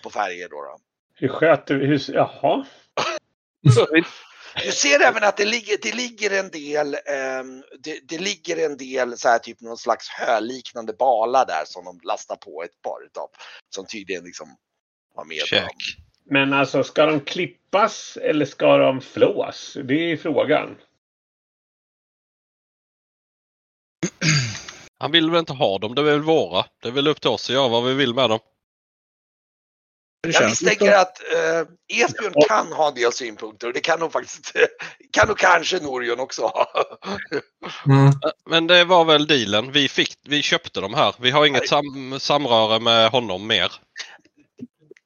[0.01, 0.55] på färger då.
[0.55, 0.77] då.
[1.13, 1.85] Hur sköter vi?
[1.85, 2.65] Hur, jaha?
[4.65, 8.77] Du ser även att det ligger, det ligger en del, ehm, det, det ligger en
[8.77, 13.05] del så här typ någon slags höliknande balar där som de lastar på ett par
[13.05, 13.29] utav.
[13.69, 14.47] Som tydligen liksom
[15.15, 15.37] var med.
[15.37, 15.61] Check.
[15.61, 15.69] dem.
[16.29, 19.77] Men alltså, ska de klippas eller ska de flås?
[19.83, 20.77] Det är frågan.
[24.99, 26.65] Han vill väl inte ha dem, det är väl våra.
[26.81, 28.39] Det är väl upp till oss att göra vad vi vill med dem.
[30.21, 34.51] Jag misstänker att eh, Esbjörn kan ha en del synpunkter och det kan nog faktiskt,
[35.13, 36.71] kan nog kanske Norion också ha.
[37.85, 38.13] Mm.
[38.49, 39.71] Men det var väl dealen.
[39.71, 41.15] Vi, fick, vi köpte de här.
[41.19, 43.71] Vi har inget sam, samröre med honom mer.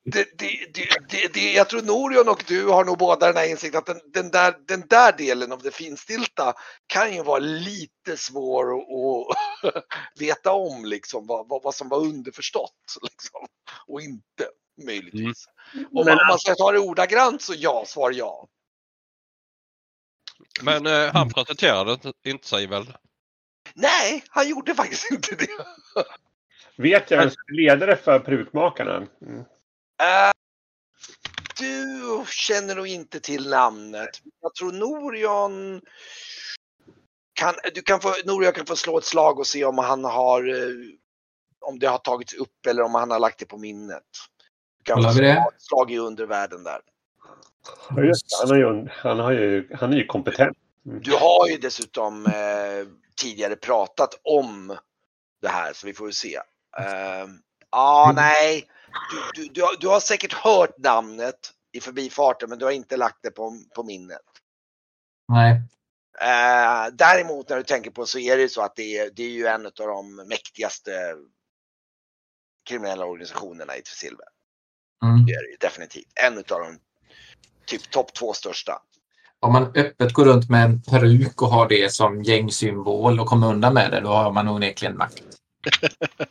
[0.05, 3.49] det, det, det, det, det, jag tror Norion och du har nog båda den här
[3.49, 6.53] insikten att den, den, där, den där delen av det finstilta
[6.87, 9.83] kan ju vara lite svår att, att
[10.19, 13.45] veta om liksom vad, vad, vad som var underförstått liksom,
[13.87, 14.47] och inte
[14.85, 15.45] möjligtvis.
[15.73, 18.47] Om, man, om man ska ta det ordagrant så ja, svar ja.
[20.61, 22.93] Men eh, han presenterade inte- inte sig väl?
[23.73, 25.65] Nej, han gjorde faktiskt inte det.
[26.75, 29.07] Vet jag vem som är ledare för perukmakarna?
[29.21, 29.39] Mm.
[30.01, 30.31] Eh,
[31.57, 34.09] du känner nog inte till namnet.
[34.41, 35.81] Jag tror Norion
[37.33, 40.49] kan, du kan få, Norion kan få slå ett slag och se om han har
[40.49, 40.75] eh,
[41.59, 44.03] om det har tagits upp eller om han har lagt det på minnet.
[44.85, 46.81] Slå ett slag i undervärlden där.
[47.89, 48.47] Ja, just det.
[48.47, 50.57] Han, är ju, han, har ju, han är ju kompetent.
[50.83, 52.87] Du har ju dessutom eh,
[53.21, 54.77] tidigare pratat om
[55.41, 56.35] det här så vi får ju se.
[56.77, 57.27] Eh,
[57.71, 58.69] Ja, nej.
[59.11, 62.97] Du, du, du, har, du har säkert hört namnet i förbifarten men du har inte
[62.97, 64.21] lagt det på, på minnet.
[65.27, 65.61] Nej.
[66.21, 69.23] Eh, däremot när du tänker på så är det ju så att det är, det
[69.23, 71.15] är ju en av de mäktigaste
[72.65, 74.27] kriminella organisationerna i Tresilver.
[75.05, 75.25] Mm.
[75.25, 76.07] Det är det ju definitivt.
[76.25, 76.79] En av de
[77.65, 78.81] typ topp två största.
[79.39, 83.47] Om man öppet går runt med en peruk och har det som gängsymbol och kommer
[83.47, 85.23] undan med det, då har man onekligen makt.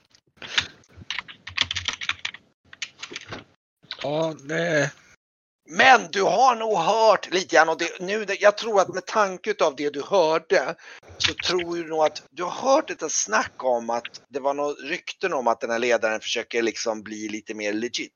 [4.02, 4.90] Ja, det...
[5.70, 9.06] Men du har nog hört lite grann och det, nu, det- jag tror att med
[9.06, 10.74] tanke av det du hörde
[11.18, 14.76] så tror du nog att du har hört ett snack om att det var något
[14.80, 18.12] rykten om att den här ledaren försöker liksom bli lite mer legit.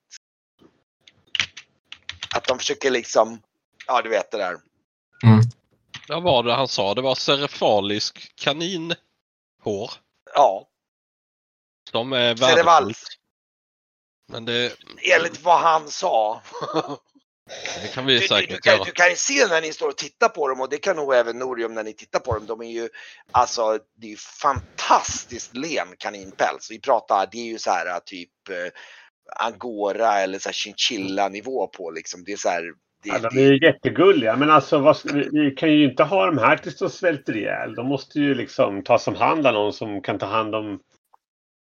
[2.45, 3.43] Att de försöker liksom,
[3.87, 4.57] ja du vet det där.
[6.09, 6.95] Vad var det han sa?
[6.95, 9.91] Det var serefalisk kaninhår.
[10.35, 10.69] Ja,
[11.91, 12.99] Som är värdefullt.
[14.29, 14.73] Men det,
[15.15, 16.43] enligt vad han sa.
[17.83, 18.85] det kan vi Du, du, du, säkert kan, göra.
[18.85, 21.15] du kan ju se när ni står och tittar på dem och det kan nog
[21.15, 22.47] även Norium när ni tittar på dem.
[22.47, 22.89] De är ju
[23.31, 26.71] alltså, det är ju fantastiskt len kaninpäls.
[26.71, 28.73] Vi pratar, det är ju så här typ eh,
[29.37, 32.25] angora eller så här chinchilla nivå på liksom.
[32.25, 32.63] Det är så här.
[32.63, 36.03] Det, Ja, de det, är ju jättegulliga, men alltså vad, vi, vi kan ju inte
[36.05, 37.75] ha de här tills de svälter ihjäl.
[37.75, 40.81] De måste ju liksom tas om hand av någon som kan ta hand om...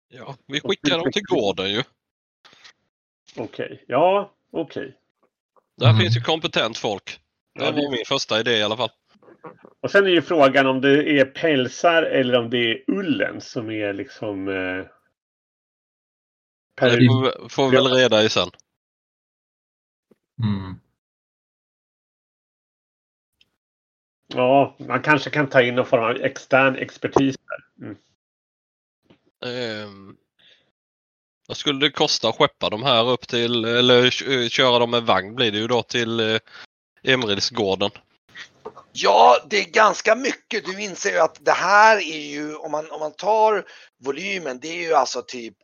[0.09, 1.83] Ja, vi skickar dem till gården ju.
[3.37, 4.97] Okej, ja, okej.
[5.77, 6.01] Där Mm.
[6.01, 7.19] finns ju kompetent folk.
[7.59, 8.91] Det Ja, var min första idé i alla fall.
[9.83, 13.71] Och sen är ju frågan om det är pälsar eller om det är ullen som
[13.71, 14.49] är liksom...
[14.49, 14.87] Eh,
[16.75, 17.11] Det peruk.
[17.11, 18.49] får, får vi väl reda i sen.
[20.43, 20.81] Mm.
[24.35, 27.87] Ja, man kanske kan ta in någon form av extern expertis där.
[27.87, 27.97] Mm.
[29.45, 30.17] Ehm,
[31.49, 35.03] vad skulle det kosta att skeppa de här upp till, eller kö- köra dem med
[35.03, 36.39] vagn blir det ju då till eh,
[37.03, 37.91] Emrilsgården.
[38.93, 40.65] ja, det är ganska mycket.
[40.65, 43.65] Du inser ju att det här är ju, om man, om man tar
[43.99, 45.55] volymen, det är ju alltså typ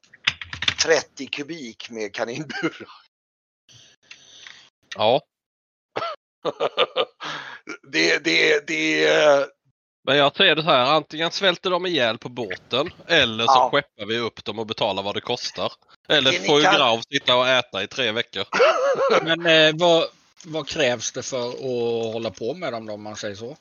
[0.83, 2.89] 30 kubik med kaninburar.
[4.97, 5.21] Ja,
[7.93, 9.47] det, det, det,
[10.05, 13.71] men jag säger det så här, antingen svälter de ihjäl på båten eller så Ja.
[13.73, 15.73] skeppar vi upp dem och betalar vad det kostar.
[16.09, 18.45] Eller Det får ju kan- Grav sitta och äta i tre veckor.
[19.23, 20.05] Men eh, vad,
[20.45, 21.61] vad krävs det för att
[22.13, 23.57] hålla på med dem då, om man säger så?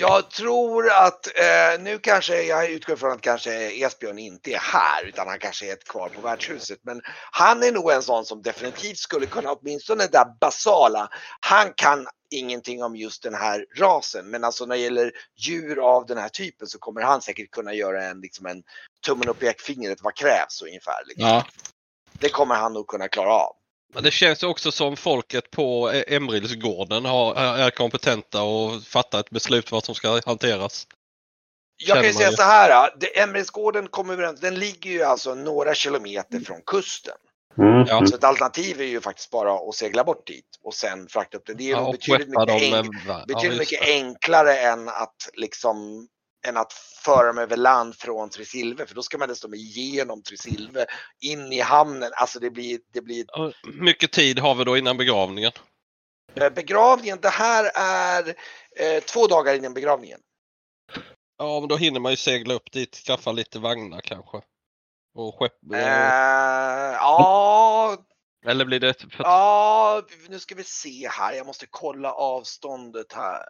[0.00, 5.04] Jag tror att eh, nu kanske, jag utgår från att kanske Esbjörn inte är här
[5.04, 6.78] utan han kanske är kvar på värdshuset.
[6.82, 7.00] Men
[7.32, 11.08] han är nog en sån som definitivt skulle kunna, åtminstone det där basala,
[11.40, 14.26] han kan ingenting om just den här rasen.
[14.26, 17.74] Men alltså när det gäller djur av den här typen så kommer han säkert kunna
[17.74, 18.62] göra en, liksom en
[19.06, 21.04] tummen upp pekfingret, vad krävs ungefär.
[21.06, 21.28] Liksom.
[21.28, 21.46] Ja.
[22.12, 23.59] Det kommer han nog kunna klara av.
[23.92, 29.20] Men det känns ju också som folket på E- Emrilsgården har, är kompetenta och fattar
[29.20, 30.86] ett beslut vad som ska hanteras.
[31.86, 36.40] Jag kan ju säga så här, Emrilsgården kommer överens, den ligger ju alltså några kilometer
[36.40, 37.14] från kusten.
[37.58, 37.84] Mm.
[37.88, 38.06] Ja.
[38.06, 41.46] Så ett alternativ är ju faktiskt bara att segla bort dit och sen frakta upp
[41.46, 41.54] det.
[41.54, 46.08] Det är Ja, betydligt, mycket, enk- betydligt ja, just mycket enklare än att liksom
[46.46, 50.86] än att föra dem över land från Tresilve för då ska man dessutom igenom Tresilve
[51.20, 52.10] in i hamnen.
[52.14, 53.26] Alltså det blir, det blir
[53.82, 55.52] Mycket tid har vi då innan begravningen.
[56.34, 57.18] eh, begravningen.
[57.22, 58.28] Det här är
[58.76, 60.20] eh, två dagar innan begravningen.
[61.38, 64.40] Ja, men då hinner man ju segla upp dit, skaffa lite vagnar kanske.
[65.14, 65.72] Och skepp...
[65.74, 65.80] Eh,
[66.92, 67.96] ja,
[68.46, 68.94] Eller blir det...
[69.18, 71.32] Ja, nu ska vi se här.
[71.32, 73.44] Jag måste kolla avståndet här.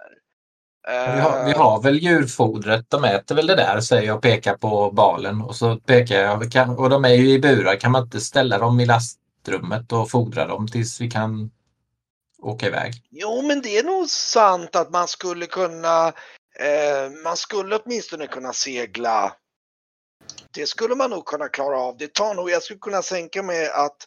[0.89, 4.57] Vi har, vi har väl djurfodret, de äter väl det där säger jag och pekar
[4.57, 8.03] på balen och så pekar jag, kan, och de är ju i burar, kan man
[8.03, 11.51] inte ställa dem i lastrummet och fodra dem tills vi kan
[12.43, 12.93] åka iväg?
[13.11, 16.09] Jo, men det är nog sant att man skulle kunna,
[16.59, 19.33] eh, man skulle åtminstone kunna segla.
[20.51, 21.97] Det skulle man nog kunna klara av.
[21.97, 24.07] Det tar nog, jag skulle kunna tänka mig att,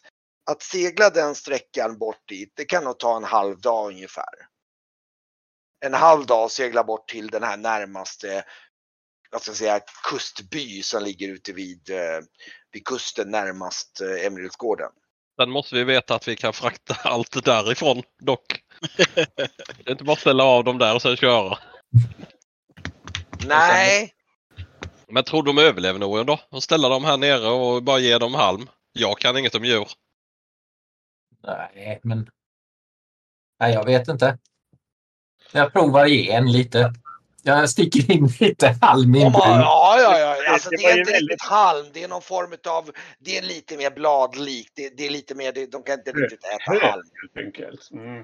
[0.50, 4.53] att segla den sträckan bort dit, det kan nog ta en halv dag ungefär.
[5.84, 8.44] En halv dag segla bort till den här närmaste,
[9.30, 12.20] vad ska jag säga, kustby som ligger ute vid, eh,
[12.72, 14.90] vid kusten närmast eh, Emeraldsgården.
[15.36, 18.62] Sen måste vi veta att vi kan frakta allt därifrån dock.
[19.14, 21.58] Det är inte bara att ställa av dem där och sen köra.
[23.46, 24.14] Nej,
[25.08, 26.40] Men tror du de överlever någon då?
[26.50, 28.68] Och ställa dem här nere och bara ge dem halm?
[28.92, 29.88] Jag kan inget om djur.
[31.42, 32.30] Nej, men...
[33.60, 34.38] Nej, jag vet inte.
[35.54, 36.92] Jag provar igen lite.
[37.42, 40.52] Jag sticker in lite halm i en ja, ja, ja.
[40.52, 41.86] Alltså, Det det är inte väldigt- riktigt halm.
[41.92, 44.72] Det är någon form av, det är lite mer bladlikt.
[44.76, 47.02] Det, det är lite mer, de kan inte riktigt äta halm.
[47.34, 47.90] helt enkelt.
[47.92, 48.22] Mm.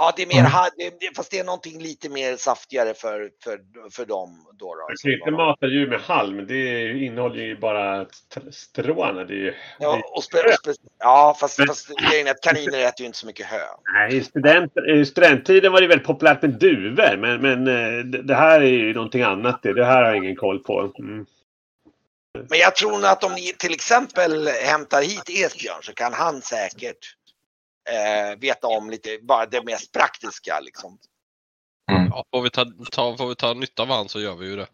[0.00, 0.52] Ja, det är mer, Mm.
[0.52, 3.58] ha- det, det, fast det är någonting lite mer saftigare för, för,
[3.90, 4.46] för dem.
[4.58, 6.46] Då, då, som kan ju inte mata djur med halm.
[6.46, 9.24] Det är innehåller ju bara st- stråna.
[9.24, 9.54] Det är ju...
[9.78, 13.18] Ja, och spe, och spe, ja fast, fast grejen är att kaniner äter ju inte
[13.18, 13.60] så mycket hö.
[13.94, 17.16] Nej, i, student, i studenttiden var det väldigt populärt med duvor.
[17.16, 19.62] Men, men eh, det, det här är ju någonting annat.
[19.62, 20.92] Det, det här har jag ingen koll på.
[20.98, 21.26] Mm.
[22.48, 26.42] Men jag tror nog att om ni till exempel hämtar hit Esbjörn så kan han
[26.42, 27.14] säkert
[27.92, 30.98] eh, veta om lite, bara det mest praktiska liksom.
[31.86, 34.56] Ja, får, vi ta, ta, får vi ta nytta av han så gör vi ju
[34.56, 34.66] det.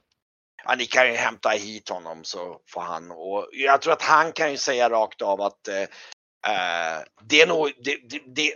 [0.65, 4.33] Ja, ni kan ju hämta hit honom så får han och jag tror att han
[4.33, 8.55] kan ju säga rakt av att eh, eh, det är nog det, det, det,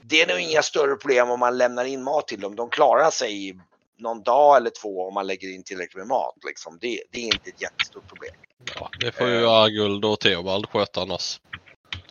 [0.00, 2.56] det är nog inga större problem om man lämnar in mat till dem.
[2.56, 3.60] De klarar sig
[3.98, 6.36] någon dag eller två om man lägger in tillräckligt med mat.
[6.46, 6.78] Liksom.
[6.80, 8.34] Det, det är inte ett jättestort problem.
[8.74, 11.40] Ja, det får ju Arguld och Theobald sköta annars.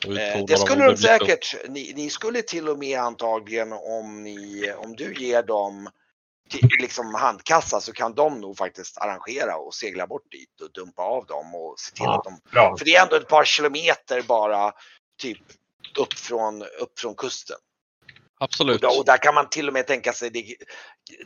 [0.08, 1.56] Det om skulle de säkert.
[1.70, 5.90] Ni, ni skulle till och med antagligen om, ni, om du ger dem
[6.50, 11.02] till, liksom handkassa så kan de nog faktiskt arrangera och segla bort dit och dumpa
[11.02, 12.18] av dem och se till Ja.
[12.18, 12.78] att de Bra.
[12.78, 14.72] För det är ändå ett par kilometer bara
[15.22, 15.42] typ
[16.00, 17.58] upp från, upp från kusten.
[18.40, 18.84] Absolut.
[18.84, 20.56] Och, och där kan man till och med tänka sig, det,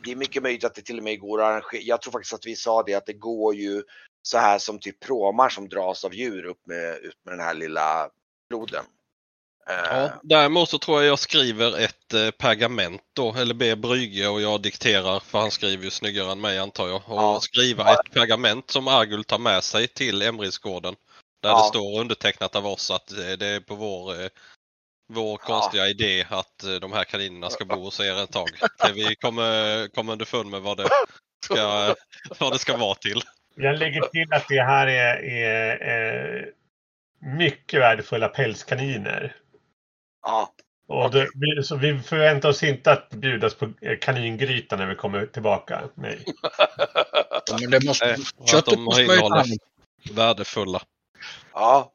[0.04, 1.80] det är mycket möjligt att det till och med går att arrangera.
[1.82, 3.82] Jag tror faktiskt att vi sa det att det går ju
[4.22, 7.54] så här som typ pråmar som dras av djur upp med, ut med den här
[7.54, 8.10] lilla
[8.50, 8.84] floden.
[9.70, 14.28] Eh, Ja, däremot så tror jag jag skriver ett eh, pergament då, eller ber Brygge
[14.28, 16.96] och jag dikterar, för han skriver ju snyggare än mig antar jag.
[16.96, 17.40] Och Ja.
[17.40, 20.94] skriva ett pergament som Argul tar med sig till Emridsgården.
[21.42, 21.62] Där Ja.
[21.62, 24.28] det står undertecknat av oss att eh, det är på vår, eh,
[25.12, 28.48] vår konstiga idé att eh, de här kaninerna ska bo hos er ett tag.
[28.94, 30.88] Vi kommer, kommer underfund med vad det,
[31.44, 31.94] ska,
[32.38, 33.22] vad det ska vara till.
[33.56, 36.44] Jag lägger till att det här är, är eh,
[37.24, 39.36] mycket värdefulla pälskaniner.
[40.26, 40.54] ja.
[40.88, 44.94] Och det, vi, så vi förväntar oss inte att bjudas på eh, kaningryta när vi
[44.94, 45.82] kommer tillbaka.
[45.94, 46.24] Nej.
[47.60, 49.44] Men det måste, att köttet de måste man ju ta innehåller
[50.12, 50.82] värdefulla.
[51.52, 51.90] ja.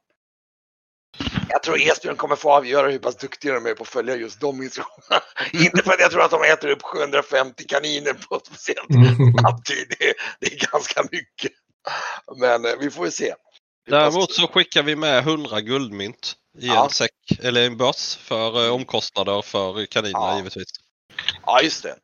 [1.50, 4.42] Jag tror Esbjörn kommer få avgöra hur pass duktiga de är på att följa just
[4.42, 5.24] de instruktionerna.
[5.54, 9.34] Inte för att jag tror att de äter upp 750 kaniner på ett speciellt Mm.
[9.42, 10.00] samtidigt.
[10.00, 11.52] Det, det är ganska mycket.
[12.38, 13.34] Men eh, vi får ju se.
[13.89, 16.84] Däremot så skickar vi med 100 guldmynt i Ja.
[16.84, 17.12] en säck
[17.43, 20.38] eller en börs för eh, omkostnader för kaninerna Ja.
[20.38, 20.67] givetvis.
[21.45, 21.95] Ja, just det.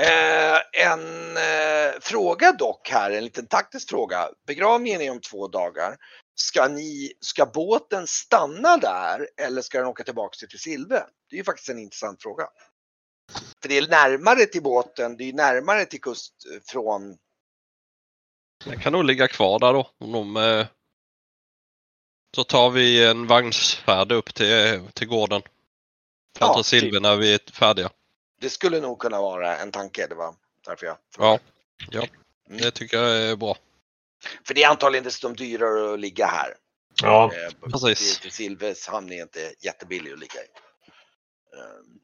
[0.00, 4.28] Eh, en eh, fråga dock här, en liten taktisk fråga.
[4.46, 5.96] Begravningen är om två dagar.
[6.34, 11.04] Ska, ni, ska båten stanna där eller ska den åka tillbaka till Silve?
[11.30, 12.44] Det är ju faktiskt en intressant fråga.
[13.62, 17.16] För det är närmare till båten, det är närmare till kust eh, från...
[18.64, 19.90] Den kan nog ligga kvar där då.
[20.00, 20.66] Om de, eh,
[22.36, 25.42] så tar vi en vagnsfärd upp till, till gården.
[26.38, 27.90] Fram Ja, till Silver när vi är färdiga.
[28.40, 30.34] Det skulle nog kunna vara en tanke, det var
[30.66, 31.38] därför jag Ja,
[32.48, 32.62] Mm.
[32.62, 33.56] det tycker jag är bra.
[34.46, 36.54] För det är antagligen dessutom dyrare att ligga här.
[37.02, 38.32] Ja, Eh, Precis.
[38.34, 40.46] Silves hamn är inte jättebillig att ligga i.
[41.56, 42.00] Ehm,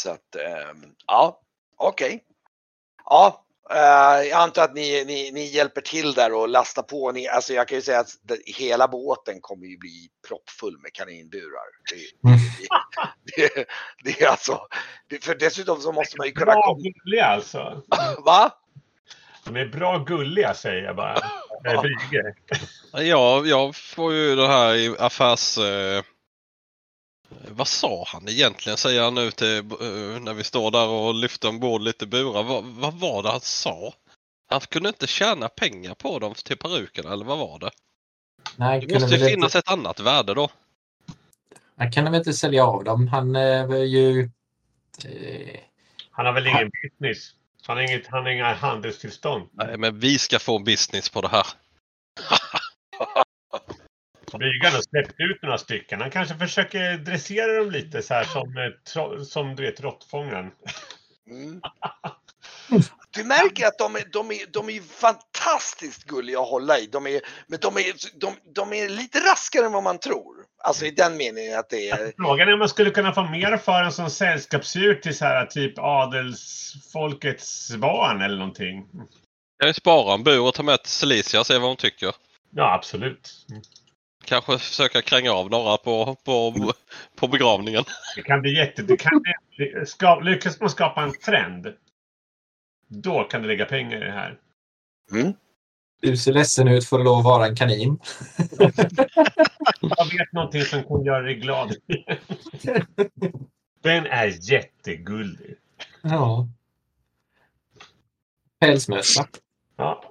[0.00, 1.40] Så att, ehm, ja,
[1.76, 2.24] okej.
[3.04, 7.12] Ja, eh, jag antar att ni, ni, ni hjälper till där och lastar på.
[7.12, 10.92] Ni, alltså jag kan ju säga att det, hela båten kommer ju bli proppfull med
[10.92, 11.66] kaninburar.
[11.90, 12.38] Det, Mm.
[13.36, 13.66] det, det,
[14.04, 14.60] det är alltså,
[15.22, 17.82] för dessutom så måste man ju kunna bra gulliga alltså.
[18.24, 18.50] Va?
[19.44, 21.18] De är bra gulliga säger jag bara.
[21.62, 22.34] Brygge.
[22.92, 25.58] Ja, jag får ju det här i affärs...
[25.58, 26.02] Eh,
[27.48, 31.48] vad sa han egentligen säger han nu till eh, när vi står där och lyfter
[31.48, 32.42] ombord lite burar.
[32.42, 33.94] Vad, vad var det han sa?
[34.50, 37.70] Han kunde inte tjäna pengar på dem till perukerna eller vad var det?
[38.56, 40.48] Nej, Det kunde måste ju finnas inte, ett annat värde då.
[41.76, 43.08] han kan väl inte sälja av dem.
[43.08, 44.30] Han är väl ju...
[45.04, 45.60] Eh,
[46.10, 47.30] Han har väl ingen business.
[47.66, 49.48] Han har, inget, han har inga handelstillstånd.
[49.52, 51.46] Nej, men vi ska få business på det här.
[54.38, 56.00] Bryggan har släppt ut några stycken.
[56.00, 60.50] Han kanske försöker dressera dem lite så här som, eh, som du vet råttfångaren.
[61.30, 61.60] Mm.
[63.10, 66.86] Du märker att de är, de, är, de är fantastiskt gulliga att hålla i.
[66.86, 70.36] De är, men de är, de, de är lite raskare än vad man tror.
[70.58, 72.12] Alltså i den meningen att det är...
[72.16, 75.46] Frågan är om man skulle kunna få mer för en som sällskapsdjur till så här
[75.46, 78.88] typ adelsfolkets barn eller någonting.
[78.92, 79.08] Jag
[79.60, 82.12] kan ju spara en bur och ta med till Celicia och se vad hon tycker.
[82.50, 83.46] Ja, absolut.
[84.24, 86.54] Kanske försöka kränga av några på, på,
[87.16, 87.84] på begravningen.
[88.16, 88.82] Det kan bli jätte...
[88.82, 89.22] Det kan
[89.56, 91.66] bli, ska, lyckas man skapa en trend.
[92.88, 94.38] Då kan det lägga pengar i det här.
[95.12, 95.32] Mm.
[96.00, 97.98] Du ser ledsen ut för att lov att vara en kanin.
[99.80, 101.74] Jag vet någonting som kan göra dig glad.
[103.82, 105.56] Den är jättegullig.
[106.02, 106.48] Ja.
[108.60, 109.28] Pälsmössa.
[109.76, 110.04] Ja.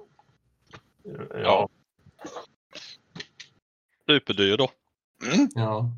[1.34, 1.68] Ja.
[4.08, 4.70] Superdyr då.
[5.22, 5.48] Mm.
[5.54, 5.90] Ja.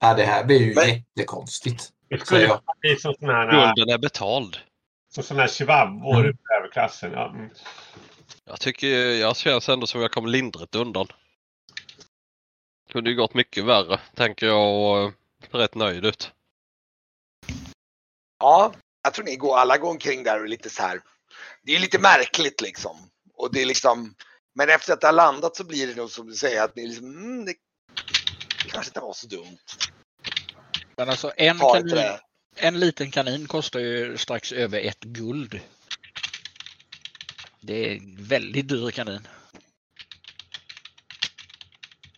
[0.00, 0.14] ja.
[0.14, 1.92] Det här blir ju Men- jättekonstigt.
[2.08, 4.56] Det skulle jag- bli som sådana här, Gulden är betald.
[5.14, 6.36] som såna här chihuahuor Mm.
[6.58, 7.12] överklassen.
[7.12, 7.28] Ja.
[7.30, 7.50] mm.
[8.44, 11.06] Jag tycker jag känns ändå som jag kom lindrigt undan.
[12.92, 15.10] Kunde ju gått mycket värre, tänker jag och eh,
[15.50, 16.32] ser rätt nöjd ut.
[18.38, 21.00] Ja, jag tror ni går, alla går omkring där och är lite så här.
[21.62, 22.96] Det är lite märkligt liksom.
[23.34, 24.14] Och det är liksom,
[24.56, 26.86] men efter att det har landat så blir det nog som du säger att ni
[26.86, 27.54] liksom, mm, det
[28.70, 29.58] kanske inte var så dumt.
[30.96, 31.98] Men alltså en, kanin,
[32.56, 35.60] en liten kanin kostar ju strax över ett guld.
[37.60, 39.28] Det är en väldigt dyr kanin.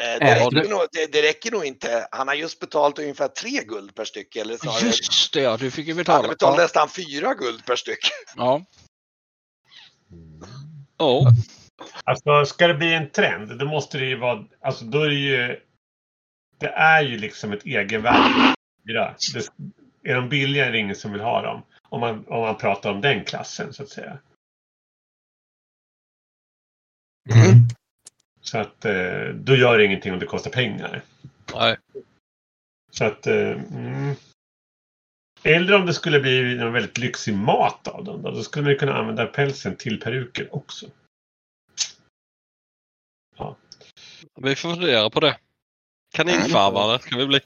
[0.01, 2.09] Eh, Det, Äh, räcker det- nog, det, det räcker nog inte.
[2.11, 4.37] Han har just betalat ungefär tre guld per styck.
[4.37, 6.29] Eller snarare, Just det ja, du fick ju han betala.
[6.29, 6.63] betalat Ja.
[6.63, 7.99] nästan fyra guld per styck.
[8.37, 8.65] ja.
[10.99, 11.33] Ja.
[12.05, 14.45] Alltså, ska det bli en trend, då måste det ju vara...
[14.61, 15.61] Alltså, då är det ju...
[16.59, 18.55] Det är ju liksom ett egenvärde.
[18.83, 19.51] Det,
[20.03, 21.63] är de billiga är det ingen som vill ha dem.
[21.89, 24.19] Om man, om man pratar om den klassen, så att säga.
[27.31, 27.69] Mm.
[28.41, 31.03] Så att eh, då gör det ingenting om det kostar pengar.
[31.55, 31.77] Nej,
[32.91, 33.27] Så att...
[33.27, 34.15] Eh, mm.
[35.43, 38.23] Eller om det skulle bli någon väldigt lyxig mat av dem.
[38.23, 40.87] Då, då skulle man ju kunna använda pälsen till peruker också.
[44.43, 45.39] Vi får fundera på det.
[46.15, 47.41] Kaninfarmare ska vi bli.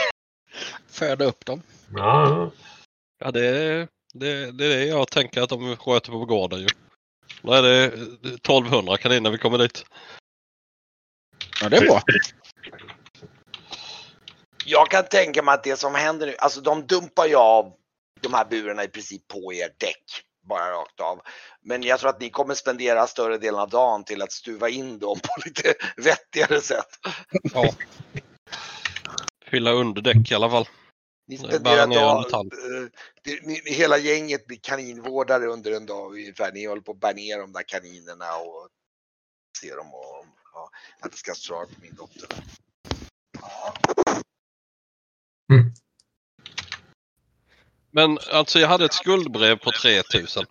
[0.88, 1.62] Föda upp dem.
[1.94, 2.50] Ja,
[3.18, 6.66] Ja, det, är- det, det är det jag tänker att de sköter på gården ju.
[7.42, 9.84] Då är det 1200 kaniner när vi kommer dit.
[11.60, 12.02] Ja, det är bra.
[14.66, 17.72] Jag kan tänka mig att det som händer nu, alltså de dumpar ju av
[18.20, 20.04] de här burarna i princip på er däck.
[20.42, 21.20] Bara rakt av.
[21.60, 24.98] Men jag tror att ni kommer spendera större delen av dagen till att stuva in
[24.98, 26.98] dem på lite vettigare sätt.
[27.54, 27.74] Ja.
[29.46, 30.68] Fylla under däck i alla fall.
[31.26, 32.88] Ni Det spenderar dag, eh,
[33.22, 36.52] det, ni, hela gänget blir kaninvårdare under en dag ungefär.
[36.52, 38.68] Ni håller på att bära ner de där kaninerna och
[39.60, 40.70] se dem och ja,
[41.00, 42.28] jag ska svara på min dotter.
[43.40, 43.74] Ja.
[47.92, 50.44] Men alltså jag hade ett skuldbrev på 3000.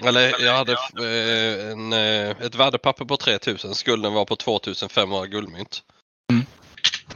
[0.00, 3.74] Eller jag hade eh, en, eh, ett värdepapper på 3000.
[3.74, 5.82] Skulden var på 2500 guldmynt.
[6.32, 6.46] Mm.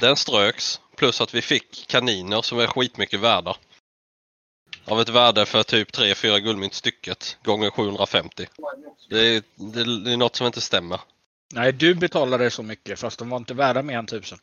[0.00, 0.80] Den ströks.
[0.96, 3.56] Plus att vi fick kaniner som är skitmycket värda.
[4.84, 8.46] Av ett värde för typ 3-4 guldmynt stycket gånger 750.
[9.10, 11.00] Det är, det, är något som inte stämmer.
[11.52, 14.38] Nej, du betalade så mycket fast de var inte värda mer än tusen.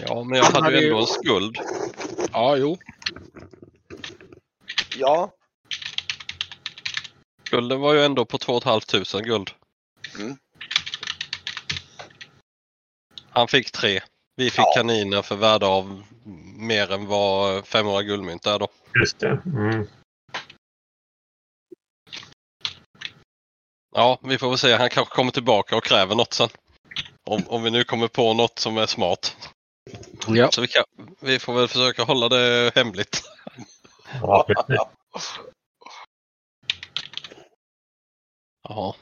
[0.00, 1.58] Ja, men jag hade hade ju- ändå en skuld.
[2.32, 2.78] Ja, jo.
[4.96, 5.32] ja,
[7.46, 9.50] Skulden var ju ändå på 2 500 guld.
[10.18, 10.36] Mm.
[13.30, 14.00] Han fick tre.
[14.36, 14.72] Vi fick Ja.
[14.76, 16.02] kaniner för värde av
[16.56, 18.68] mer än vad 500 guldmynt är då.
[19.00, 19.42] just det.
[19.46, 19.86] Mm.
[23.94, 24.72] Ja, vi får väl se.
[24.76, 26.48] Han kanske kommer tillbaka och kräver något sen.
[27.24, 29.36] Om, om vi nu kommer på något som är smart.
[30.28, 30.50] Ja.
[30.50, 30.84] Så vi, kan,
[31.20, 33.22] vi får väl försöka hålla det hemligt.
[34.22, 34.46] Ja.
[38.68, 38.96] Ja,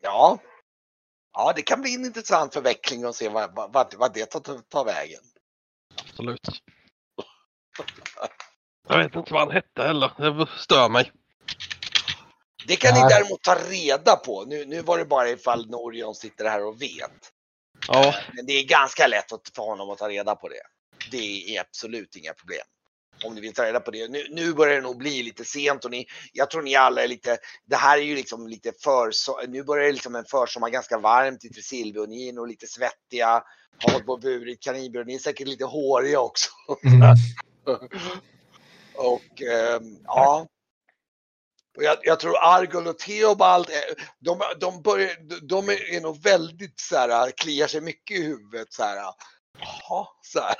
[0.00, 0.38] ja.
[1.32, 4.84] Ja, det kan bli en intressant förveckling och se vad, vad, vad- det tar, tar
[4.84, 5.20] vägen.
[6.00, 6.48] absolut.
[8.88, 10.12] Jag vet inte vad han hette heller.
[10.16, 11.12] Det stör mig.
[12.66, 14.44] Det kan ni däremot ta reda på.
[14.44, 17.32] Nu, nu var det bara ifall Norion sitter här och vet.
[17.92, 20.62] Ja, Men det är ganska lätt att, för honom att ta reda på det.
[21.10, 22.62] Det är absolut inga problem.
[23.24, 24.08] Om ni vill ta reda på det.
[24.08, 27.08] Nu, nu börjar det nog bli lite sent och ni, jag tror ni alla är
[27.08, 29.12] lite, det här är ju liksom lite för,
[29.46, 32.66] nu börjar det liksom en försommar ganska varmt i Tresilby och ni är nog lite
[32.66, 33.42] svettiga,
[33.78, 36.50] har på burit kaninbur, ni är säkert lite håriga också.
[36.84, 37.16] Mm.
[38.94, 40.46] Och ehm, ja.
[41.76, 43.66] Och jag, jag tror Argol och Theobald,
[44.18, 45.16] de, de, börjar,
[45.48, 48.96] de är, nog väldigt så här, kliar sig mycket i huvudet så här.
[49.58, 50.56] Jaha, så här.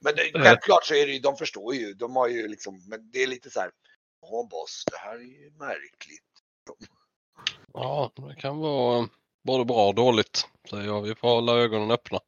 [0.00, 3.10] Men det, självklart så är det ju, de förstår ju, de har ju liksom, men
[3.10, 3.70] det är lite så här.
[4.20, 6.24] Ja boss, det här är ju märkligt.
[7.72, 9.08] Ja, det kan vara
[9.44, 10.48] både bra och dåligt.
[10.70, 11.02] Säger jag.
[11.02, 12.18] Vi får hålla ögonen öppna.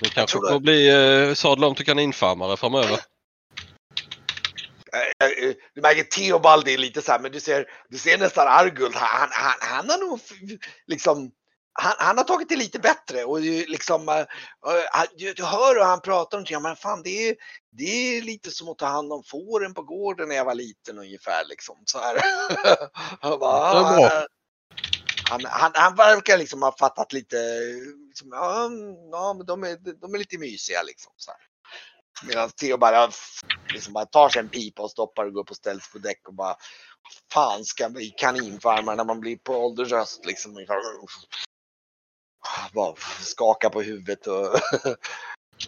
[0.00, 0.60] Det kanske får det.
[0.60, 0.88] bli
[1.28, 3.00] eh, sadla om till kaninfarmare framöver.
[5.38, 8.94] Eh, Du märker Theobald är lite så här, men du ser, du ser nästan Arguld.
[8.94, 10.20] Han, han, han har nog
[10.86, 11.30] liksom
[11.74, 16.00] han, han har tagit det lite bättre och liksom, han- du, du hör hur han
[16.00, 17.36] pratar om det, men fan det är,
[17.72, 17.84] det
[18.16, 21.44] är lite som att ta hand om fåren på gården när jag var liten ungefär
[21.44, 21.76] liksom.
[21.84, 22.16] Så här.
[23.20, 23.52] Han, bara.
[23.52, 24.26] "Ah."
[25.30, 27.36] han, han, han verkar liksom ha fattat lite,
[28.08, 28.70] liksom, ja,
[29.12, 31.12] ja men de är, de är lite mysiga liksom.
[31.16, 31.40] Så här.
[32.26, 33.10] Medan Theo bara,
[33.72, 36.28] liksom bara tar sig en pipa och stoppar och går upp och ställs på däck
[36.28, 36.56] och bara
[37.32, 40.66] fan ska bli kaninfarmare när man blir på åldershöst liksom.
[42.40, 44.54] Ah, bara skaka på huvudet och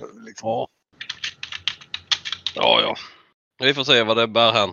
[0.26, 0.48] liksom.
[0.48, 0.68] Ja.
[2.55, 2.96] Ja, ja.
[3.59, 4.72] Vi får se vad det bär hän.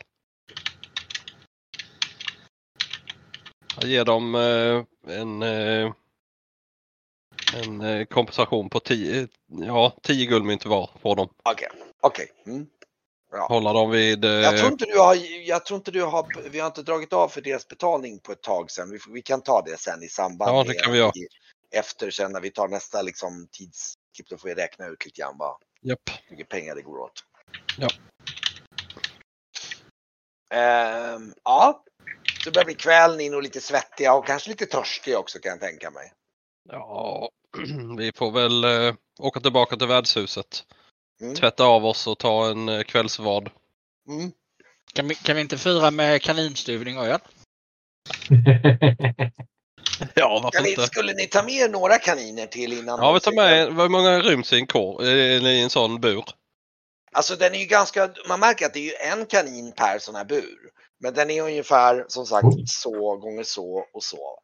[3.76, 4.84] Jag ger dem eh,
[5.18, 5.94] en, eh,
[7.56, 11.30] en eh, kompensation på 10 ja, 10 guldmynt var på dem.
[11.44, 11.68] Okej,
[12.02, 12.32] okej.
[12.46, 12.68] Mm.
[13.48, 14.26] Hålla dem vid...
[14.26, 15.16] Eh, Jag tror inte du har,
[15.48, 18.42] jag tror inte du har, vi har inte dragit av för deras betalning på ett
[18.44, 18.90] tag sedan.
[18.92, 21.12] Vi, vi kan ta det sen i samband Ja, det kan vi göra.
[21.16, 21.28] i-
[21.78, 24.30] efter sen när vi tar nästa liksom tidsklipp.
[24.30, 26.00] Då får vi räkna ut lite grann vad Japp.
[26.26, 27.24] hur mycket pengar det går åt.
[27.76, 27.88] Ja.
[30.58, 31.84] Ehm, ja,
[32.46, 35.50] det börjar bli kväll, ni är nog lite svettiga och kanske lite törstiga också kan
[35.50, 36.14] jag tänka mig.
[36.70, 37.30] Ja,
[37.98, 40.64] vi får väl eh, åka tillbaka till värdshuset.
[41.22, 41.36] Mm.
[41.36, 43.50] Tvätta av oss och ta en eh, kvällsvad.
[44.08, 44.32] Mm.
[44.94, 47.20] Kan vi, kan vi inte fira med kaninstuvning och öl?
[50.16, 50.86] Ja, varför inte?
[50.88, 53.00] skulle ni ta med er några kaniner till innan?
[53.00, 54.68] Ja, vi tar med, hur många ryms i en,
[55.00, 56.24] eller i en sån bur?
[57.14, 60.16] Alltså den är ju ganska, man märker att det är ju en kanin per sån
[60.16, 60.72] här bur.
[61.00, 64.40] Men den är ungefär som sagt så gånger så och så.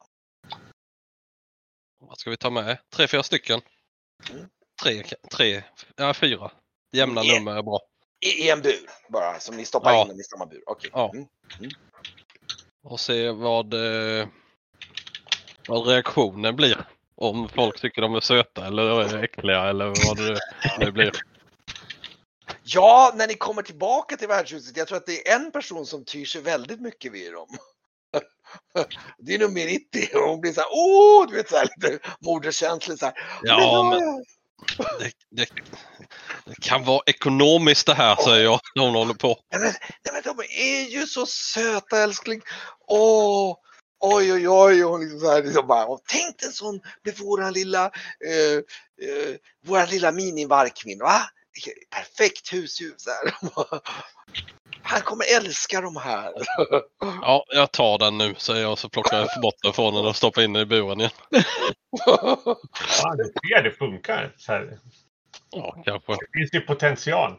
[2.07, 2.77] Vad ska vi ta med?
[2.95, 3.61] Tre, fyra stycken?
[4.29, 4.45] Mm.
[4.83, 5.63] Tre, tre,
[5.95, 6.51] ja fyra.
[6.91, 7.35] Jämna Yeah.
[7.39, 7.79] nummer är bra.
[8.25, 10.01] I, I en bur bara, som ni stoppar Ja.
[10.01, 10.63] in dem i samma bur.
[10.65, 10.89] Okej.
[10.93, 11.11] Ja.
[11.13, 11.27] Mm.
[12.83, 14.27] Och se vad, eh,
[15.67, 16.85] vad reaktionen blir.
[17.15, 20.39] Om folk tycker de är söta eller äckliga eller vad det
[20.79, 21.11] nu blir.
[22.63, 24.77] Ja, när ni kommer tillbaka till värdshuset.
[24.77, 27.47] Jag tror att det är en person som tyr sig väldigt mycket vid dem.
[29.17, 31.99] Det är nog Meritti och hon blir så här, åh, du vet så här lite
[32.21, 33.15] moderskänslig så här.
[33.43, 34.23] Ja, "Men
[34.99, 35.49] det, det,
[36.45, 39.39] det kan vara ekonomiskt det här säger jag när hon håller på.
[39.51, 39.73] Nej men,
[40.05, 42.41] nej men de är ju så söta älskling.
[42.87, 43.57] Åh,
[43.99, 44.85] oj oj oj.
[44.85, 47.85] Och liksom så här, liksom bara, och tänk en sån med våran lilla,
[48.25, 48.57] eh,
[49.09, 49.35] eh,
[49.65, 50.99] våran lilla minivarkmin.
[50.99, 51.21] Va?
[51.95, 52.93] Perfekt husdjur.
[52.97, 53.33] Så här.
[54.89, 56.31] Han kommer älska de här.
[57.21, 60.15] Ja, jag tar den nu säger jag så plockar jag bort den från den och
[60.15, 61.11] stoppar in den i buren igen.
[62.05, 64.33] Ja, det ser det funkar.
[64.37, 64.77] Så här.
[65.51, 66.11] Ja, kanske.
[66.13, 67.33] Det finns ju potential.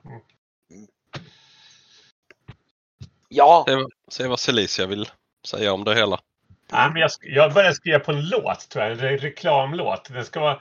[3.28, 3.76] Ja, Se,
[4.22, 5.08] se vad Celicia vill
[5.46, 6.20] säga om det hela.
[6.70, 8.92] Ja, men jag, jag började skriva på en låt, tror jag.
[8.92, 10.04] En re- reklamlåt.
[10.12, 10.60] Den ska vara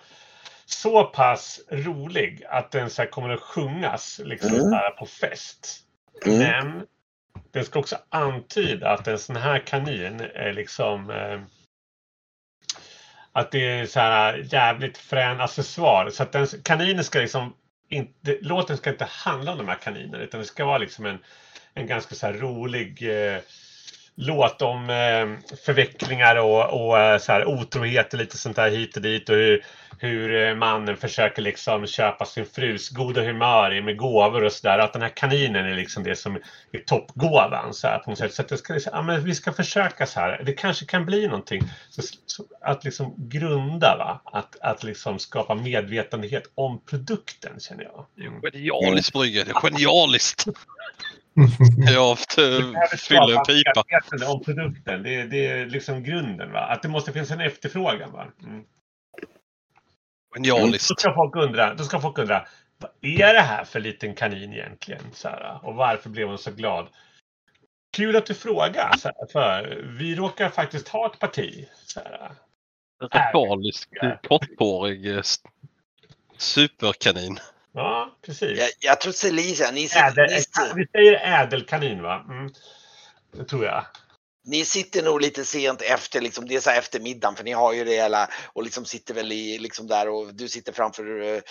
[0.65, 4.61] så pass rolig att den så här kommer att sjungas liksom, Mm.
[4.61, 5.83] så här, på fest.
[6.25, 6.39] Mm.
[6.39, 6.87] Men
[7.51, 11.39] den ska också antyda att en sån här kanin är liksom eh,
[13.31, 16.09] att det är så här jävligt frän accessoar.
[16.09, 17.53] Så att den, kaninen ska liksom
[17.89, 21.19] inte, låten ska inte handla om de här kaninerna utan det ska vara liksom en,
[21.73, 23.41] en ganska så här rolig eh,
[24.17, 28.95] låt om eh, förvecklingar och, och eh, så här otrohet och lite sånt där hit
[28.95, 29.65] och dit och hur,
[29.99, 34.79] hur eh, mannen försöker liksom köpa sin frus goda humör med gåvor och sådär.
[34.79, 36.35] Att den här kaninen är liksom det som
[36.71, 38.33] är toppgåvan så här på något sätt.
[38.33, 40.43] Så att det ska, liksom, ja, men vi ska försöka så här.
[40.45, 41.61] Det kanske kan bli någonting.
[41.89, 44.21] Så, så, att liksom grunda va.
[44.25, 48.05] Att, att liksom skapa medvetenhet om produkten känner jag.
[48.27, 48.41] Mm.
[48.53, 50.45] Genialiskt Brygge, det är genialiskt!
[51.77, 53.83] Jag behöver eh, fyller en pipa.
[54.33, 55.03] om produkten.
[55.03, 56.51] Det, är- det är liksom grunden.
[56.51, 56.59] Va?
[56.59, 58.11] Att det måste finnas en efterfrågan.
[58.11, 58.27] Va?
[58.43, 58.63] Mm.
[60.35, 60.99] Då Genialiskt.
[60.99, 65.01] ska folk undra, då ska folk undra vad är det här för liten kanin egentligen?
[65.13, 66.87] Så här, och varför blev hon så glad?
[67.97, 68.97] Kul att du frågar.
[68.97, 71.67] Så här, för vi råkar faktiskt ha ett parti.
[71.85, 72.31] Så här,
[73.33, 73.89] Genialisk,
[74.27, 75.21] korthårig eh,
[76.37, 77.39] superkanin.
[77.77, 78.59] Ja, precis.
[78.59, 82.25] jag, jag tror Celicia, ni sitter, Ädel, ni, sitter, vi säger ädelkanin va?
[82.29, 82.53] Mm.
[83.31, 83.85] Det tror jag.
[84.45, 87.73] ni sitter nog lite sent efter, liksom, det är så här eftermiddagen för ni har
[87.73, 91.41] ju det hela och liksom sitter väl i, liksom där och du sitter framför uh,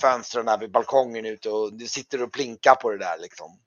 [0.00, 3.60] fönstren där vid balkongen ute och du sitter och plinkar på det där liksom.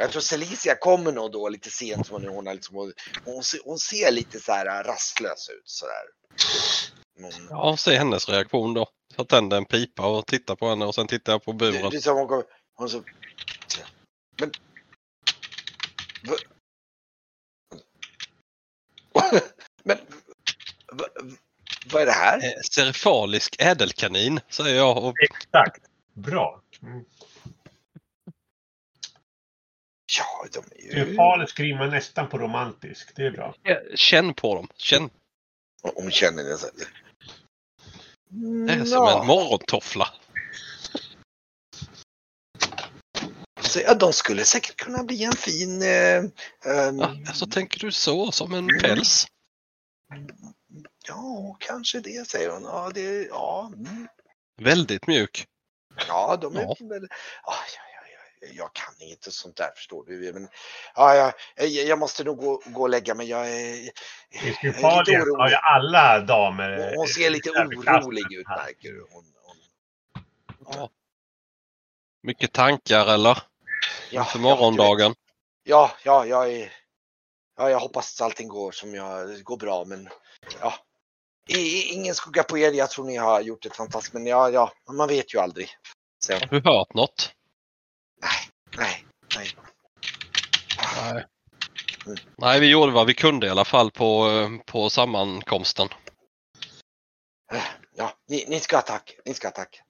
[0.00, 2.08] Jag tror Celicia kommer nog då lite sent.
[2.08, 2.92] Hon, hon, liksom,
[3.24, 6.04] hon, ser, hon ser lite så här rastlös ut sådär.
[7.16, 8.86] Men, Ja, se hennes reaktion då.
[9.16, 11.90] Jag tänder en pipa och tittar på henne och sen tittar jag på det, buren.
[11.90, 12.44] det är som hon kommer,
[12.74, 13.02] hon så...
[14.40, 14.50] Men...
[19.82, 19.98] Men...
[20.92, 21.04] Va,
[21.92, 22.36] vad är det här?
[22.36, 25.04] Eh, Serifalisk ädelkanin, säger jag.
[25.04, 25.82] Och, Exakt.
[26.12, 26.62] Bra.
[26.82, 27.04] Mm.
[30.18, 30.90] Ja, de är ju...
[30.90, 33.16] Triumfalet skriver man nästan på romantisk.
[33.16, 33.54] Det är bra.
[33.64, 34.68] Eh, känn på dem.
[34.76, 35.10] Känn.
[35.82, 36.58] Hon känner det.
[38.34, 40.08] Så- Det är som en morgontoffla.
[43.60, 45.82] Så, ja, de skulle säkert kunna bli en fin...
[45.82, 49.26] Eh, ehm, Ja, alltså tänker du så, som en päls?
[51.08, 52.62] ja, kanske det, säger hon.
[52.62, 54.08] Ja, det, ja, mm.
[54.62, 55.46] Väldigt mjuk.
[56.08, 56.76] ja de är Ja.
[56.80, 57.02] väl...
[57.44, 57.93] Ja, ja, ja, ja,
[58.52, 60.32] jag kan inte sånt där, förstår du.
[60.32, 60.48] Men,
[60.94, 63.28] ja, ja, jag, jag måste nog gå, gå och lägga mig.
[63.28, 65.54] Jag är, är lite har ju orolig.
[65.62, 66.76] alla damer...
[66.88, 69.06] Hon, hon ser lite orolig ut, märker du.
[69.10, 69.56] Hon, hon,
[70.72, 70.90] Ja.
[72.22, 73.38] Mycket tankar eller?
[74.10, 75.14] ja, För ja, morgondagen.
[75.64, 76.72] Ja, ja, jag är...
[77.56, 80.08] Ja, jag hoppas att allting går som jag går bra, men
[80.60, 80.74] ja.
[81.48, 82.72] I- ingen skugga på er.
[82.72, 85.68] Jag tror ni har gjort ett fantastiskt, men ja, ja, man vet ju aldrig.
[86.18, 87.32] Så, Har du hört något?
[88.76, 89.06] Nej,
[89.36, 89.48] nej.
[91.04, 91.24] Nej.
[92.36, 94.30] Nej, vi gjorde vad vi kunde i alla fall på,
[94.66, 95.88] på sammankomsten.
[97.96, 99.16] Ja, ni, ni ska ha tack.
[99.24, 99.80] Ni ska tack.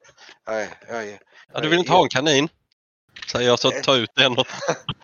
[0.46, 1.18] Jag, jag,
[1.52, 2.48] Ja, du vill inte ha en kanin?
[3.32, 4.46] Säger jag så ta ut en och...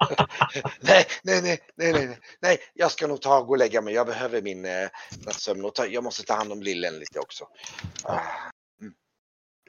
[0.81, 3.95] nej, nej, nej, nej, nej, nej, jag ska nog ta och gå och lägga mig.
[3.95, 4.89] Jag behöver min eh,
[5.27, 7.49] nattsömn och ta, jag måste ta hand om lillen lite också.
[8.05, 8.21] Ah,
[8.81, 8.95] mm.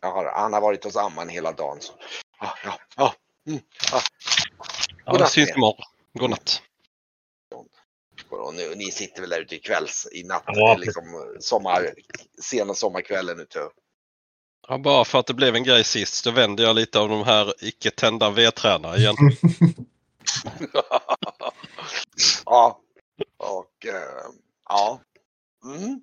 [0.02, 1.78] Har, han har varit hos amman hela dagen.
[1.82, 1.94] Så.
[2.40, 3.14] Ah, ja, ja.
[3.48, 3.60] Mm.
[3.92, 4.02] Ja,
[5.12, 5.86] Godnatt vi syns imorgon.
[6.14, 6.62] Godnatt.
[8.30, 11.94] Och nu, ni sitter väl där ute i kvälls, i natt, Ja, liksom sommar,
[12.42, 13.60] sena sommarkvällen ute.
[14.68, 17.24] Ja, bara för att det blev en grej sist så vänder jag lite av de
[17.24, 19.16] här icke tända vedträna igen.
[22.46, 22.80] ja,
[23.38, 24.32] och eh,
[24.70, 25.02] ja.
[25.66, 26.02] Mm.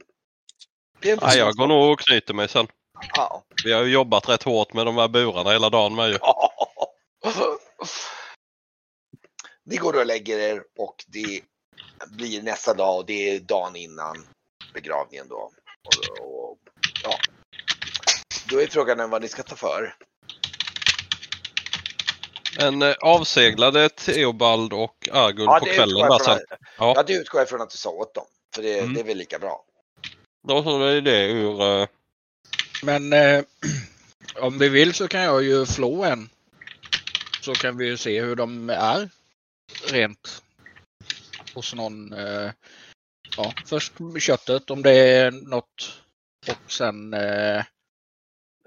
[1.03, 2.67] Nej, jag går nog och knyter mig sen.
[3.15, 3.45] Ja.
[3.65, 6.19] Vi har ju jobbat rätt hårt med de här burarna hela dagen med ju.
[9.65, 11.41] Ni går och lägger er och det
[12.07, 14.27] blir nästa dag och det är dagen innan
[14.75, 15.37] begravningen då.
[15.37, 16.59] Och, och,
[17.05, 17.19] ja.
[18.51, 19.95] Då är frågan vad ni ska ta för.
[22.61, 26.33] En eh, avseglade Theobald och Argul på kvällen sen.
[26.35, 26.43] att,
[26.79, 26.93] Ja.
[26.97, 28.27] ja, det utgår jag från att du sa åt dem.
[28.55, 28.95] För det, Mm.
[28.95, 29.65] det är väl lika bra.
[30.49, 31.63] Då så är det ur...
[31.63, 31.87] eh,
[32.83, 33.45] Men eh,
[34.41, 36.31] om vi vill så kan jag ju flå en.
[37.49, 39.11] Så kan vi ju se hur de är
[39.93, 40.43] rent
[41.55, 42.13] hos någon.
[42.13, 42.53] Eh,
[43.37, 46.03] ja, först köttet om det är något
[46.49, 47.65] och sen eh,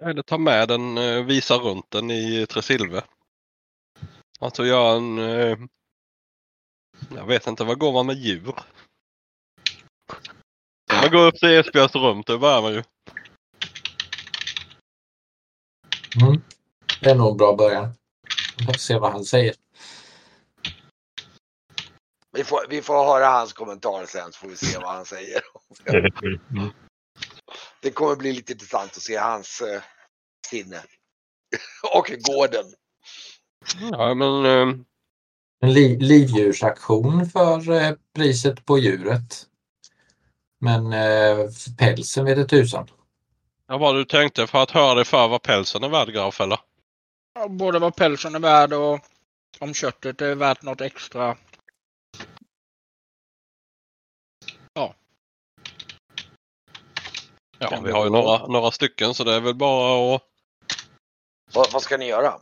[0.01, 3.03] Eller ta med den, eh, visa runt den i Tresilve.
[4.39, 5.19] Alltså göra en...
[5.19, 5.57] eh,
[7.15, 8.55] Jag vet inte, vad går man med djur?
[11.01, 12.83] Man går upp till Esbjörns rum, det börjar man ju.
[16.21, 16.41] Mm.
[17.01, 17.93] Det är nog en bra början.
[18.61, 19.55] Vi får se vad han säger.
[22.31, 25.41] Vi får, vi får höra hans kommentar sen så får vi se vad han säger.
[27.81, 29.81] Det kommer bli lite intressant att se hans eh,
[30.47, 30.81] sinne.
[31.93, 32.65] och gården.
[33.91, 34.45] Ja, men...
[34.45, 34.75] eh,
[35.63, 39.45] En li livdjursaktion för eh, priset på djuret.
[40.59, 41.37] Men eh,
[41.77, 42.87] pälsen vet jag tusan.
[43.67, 46.59] Ja, vad du tänkte för att höra dig för vad pälsen är värd, Graf, eller?
[47.33, 48.99] Ja, både vad pälsen är värd och
[49.59, 51.37] om köttet är värt något extra.
[54.73, 54.95] Ja,
[57.69, 60.21] Kan vi har ju några, några stycken så det är väl bara att...
[61.53, 62.39] Vad, vad ska ni göra?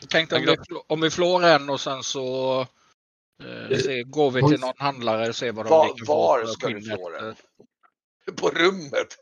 [0.00, 0.56] Jag tänkte om vi,
[0.86, 2.60] om vi flår en och sen så
[3.44, 6.46] eh, se, går vi till någon handlare och ser vad de Var- ligger på var
[6.46, 6.98] ska du skinnet.
[6.98, 7.34] flå den?
[8.36, 9.18] På rummet?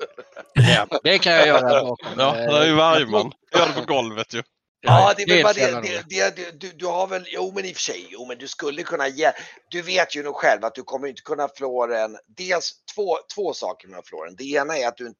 [0.55, 2.15] Ja, det kan jag göra bakom.
[2.19, 3.33] Ja, det är ju varje man.
[3.55, 4.43] Gör det på golvet ju.
[4.83, 5.81] Ja, det är bara det.
[5.81, 8.39] det, det du, du, du har väl, jo men i och för sig, jo men
[8.39, 9.33] du skulle kunna ge,
[9.69, 13.55] du vet ju nog själv att du kommer inte kunna flå den, dels två, två
[13.55, 14.37] saker med att flå den.
[14.37, 15.15] Det ena är att du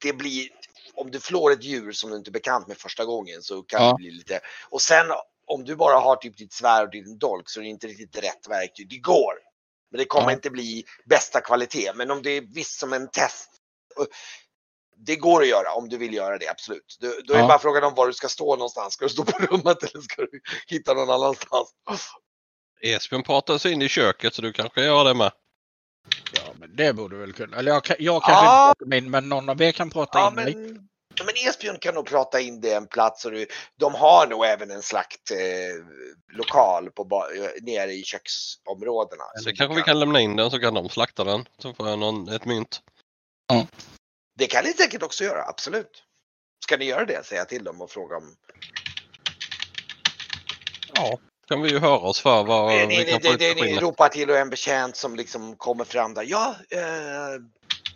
[0.00, 0.48] det blir,
[0.94, 3.82] om du flår ett djur som du inte är bekant med första gången så kan
[3.82, 3.88] Ja.
[3.88, 4.40] det bli lite,
[4.70, 5.06] och sen
[5.46, 8.24] om du bara har typ ditt svärd och din dolk så är det inte riktigt
[8.24, 8.88] rätt verktyg.
[8.90, 9.34] Det går.
[9.92, 10.32] Men det kommer Ja.
[10.32, 11.92] inte bli bästa kvalitet.
[11.94, 13.48] Men om det är visst som en test.
[15.06, 16.96] det går att göra om du vill göra det, absolut.
[17.00, 17.46] Du, då är Ja.
[17.48, 18.94] bara frågan om var du ska stå någonstans.
[18.94, 21.74] Ska du stå på rummet eller ska du hitta någon annanstans?
[22.82, 25.32] Esbjörn pratar sig in i köket så du kanske gör det med.
[26.34, 27.56] Ja, men det borde väl kunna.
[27.56, 28.68] Eller jag, kan- jag kanske Ja.
[28.68, 30.54] inte pratar in, men någon av er kan prata Ja, in mig.
[30.54, 30.88] men,
[31.18, 33.46] men Esbjörn kan nog prata in det en plats och du,
[33.78, 39.24] de har nog även en slaktlokal eh, lokal på, ba- eh, nere i köksområdena.
[39.44, 41.48] Så kanske vi kan lämna in den så kan de slakta den.
[41.58, 42.82] Så får jag någon, ett mynt.
[44.38, 46.04] Det kan ni säkert också göra, absolut.
[46.64, 48.36] Ska ni göra det, säga till dem och fråga om...
[50.94, 53.64] Ja, kan vi ju höra oss för vad det, vi kan få det, ut det
[53.64, 56.22] ni ropar till och en betjänt som liksom kommer fram där.
[56.22, 57.40] Ja, eh,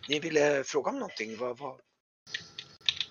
[0.08, 1.36] ni ville fråga om någonting.
[1.36, 1.80] Vad, vad?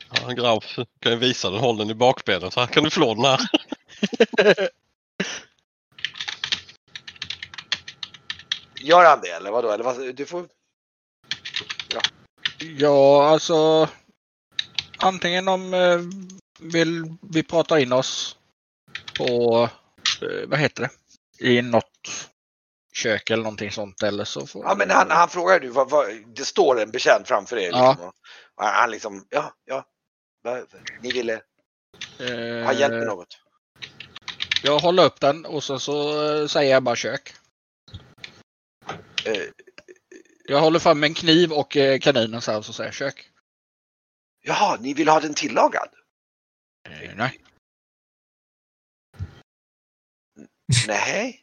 [0.10, 3.14] Ja, Graf kan ju visa den, håll den i bakbenen så här kan du flå
[3.14, 3.40] den här.
[8.80, 9.72] Gör han det eller vadå?
[9.72, 10.48] Eller vad, du får...
[12.60, 13.90] Ja, alltså.
[14.98, 16.00] Antingen om eh,
[16.60, 18.38] vill vi prata in oss
[19.18, 19.64] på,
[20.22, 20.90] eh, vad heter det,
[21.48, 22.30] i något
[22.94, 26.06] kök eller någonting sånt eller så får Ja men han, han frågar du, vad, vad,
[26.36, 27.70] det står en betjänt framför er.
[27.72, 27.90] Ja.
[27.90, 28.12] Liksom,
[28.56, 29.86] och han han liksom, ja, ja.
[31.02, 31.42] Ni ville
[32.66, 33.42] ha hjälp med Eh, något?
[34.64, 37.34] Jag håller upp den och så, så eh, säger jag bara kök.
[39.26, 39.44] Eh,
[40.46, 43.32] Jag håller fram en kniv och eh, kaninen så här och så säger jag kök.
[44.42, 45.90] jaha, ni vill ha den tillagad?
[46.90, 47.40] Eh, nej.
[50.88, 51.42] Nej.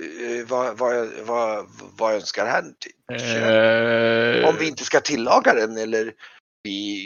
[0.00, 1.66] Eh, vad, vad, vad,
[1.98, 2.74] vad önskar han?
[3.20, 6.14] Eh, Om vi inte ska tillaga den eller
[6.66, 7.04] vi,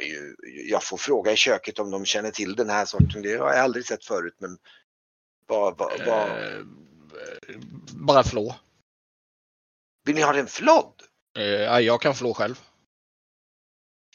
[0.00, 0.36] ju-
[0.70, 3.22] jag får fråga i köket om de känner till den här sorten.
[3.22, 4.58] Det har jag aldrig sett förut men
[5.46, 6.60] vad, vad, vad, eh,
[7.92, 8.54] bara flå.
[10.04, 11.02] vill ni ha den flodd?
[11.38, 12.60] Eh, ja, jag kan flå själv.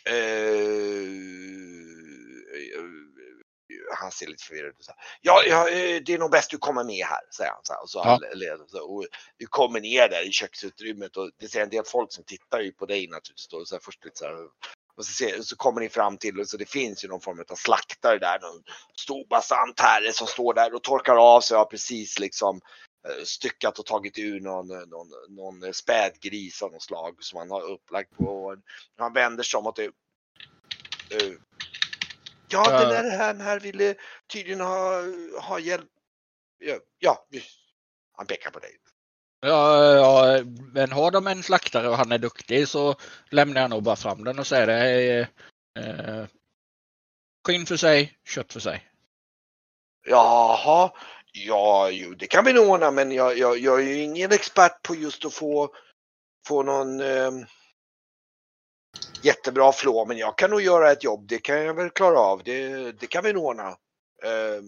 [0.06, 0.69] Eh,
[4.10, 4.88] han ser lite förvirrad ut.
[5.22, 7.62] Ja, ja, eh, det är nog bäst du kommer med här, säger han.
[7.64, 8.20] Så här, och så Ja.
[8.68, 9.06] så, och
[9.38, 12.72] vi kommer ner där i köksutrymmet och det ser en del folk som tittar ju
[12.72, 13.48] på dig naturligtvis.
[13.48, 14.36] Då, så här, först lite så här,
[14.98, 17.44] och så, ser, så kommer ni fram till, och så det finns ju någon form
[17.50, 18.64] av slaktare där, någon
[19.00, 22.62] stor bastant herre som står där och torkar av sig och har precis liksom
[23.08, 27.62] eh, styckat och tagit ur någon, någon, någon spädgris av något slag som han har
[27.62, 28.46] upplagt på.
[28.46, 28.58] Och
[28.98, 29.86] han vänder sig om och det,
[31.16, 31.34] eh,
[32.52, 32.80] Ja, Ja.
[32.80, 33.96] den där herrn här ville
[34.34, 35.02] tydligen ha,
[35.42, 35.90] ha hjälp.
[36.58, 37.26] Ja, ja,
[38.18, 38.72] han pekar på dig.
[39.42, 40.44] Ja, ja,
[40.74, 42.96] men har de en slaktare och han är duktig så
[43.30, 45.20] lämnar jag nog bara fram den och säger det är
[45.80, 46.26] eh,
[47.48, 48.92] skinn för sig, kött för sig.
[50.08, 50.92] Jaha,
[51.32, 54.82] ja, jo, det kan vi nog ordna, men jag, jag, jag är ju ingen expert
[54.82, 55.76] på just att få,
[56.48, 57.32] få någon eh,
[59.26, 61.28] jättebra flå, men jag kan nog göra ett jobb.
[61.28, 62.42] Det kan jag väl klara av.
[62.44, 63.68] Det, det kan vi nog ordna.
[64.24, 64.62] Eh,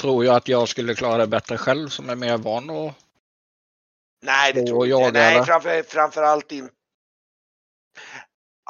[0.00, 2.92] Tror jag att jag skulle klara det bättre själv som är mer van och
[4.22, 5.12] nej, det tror jag inte.
[5.12, 6.72] Nej, framför, framförallt inte.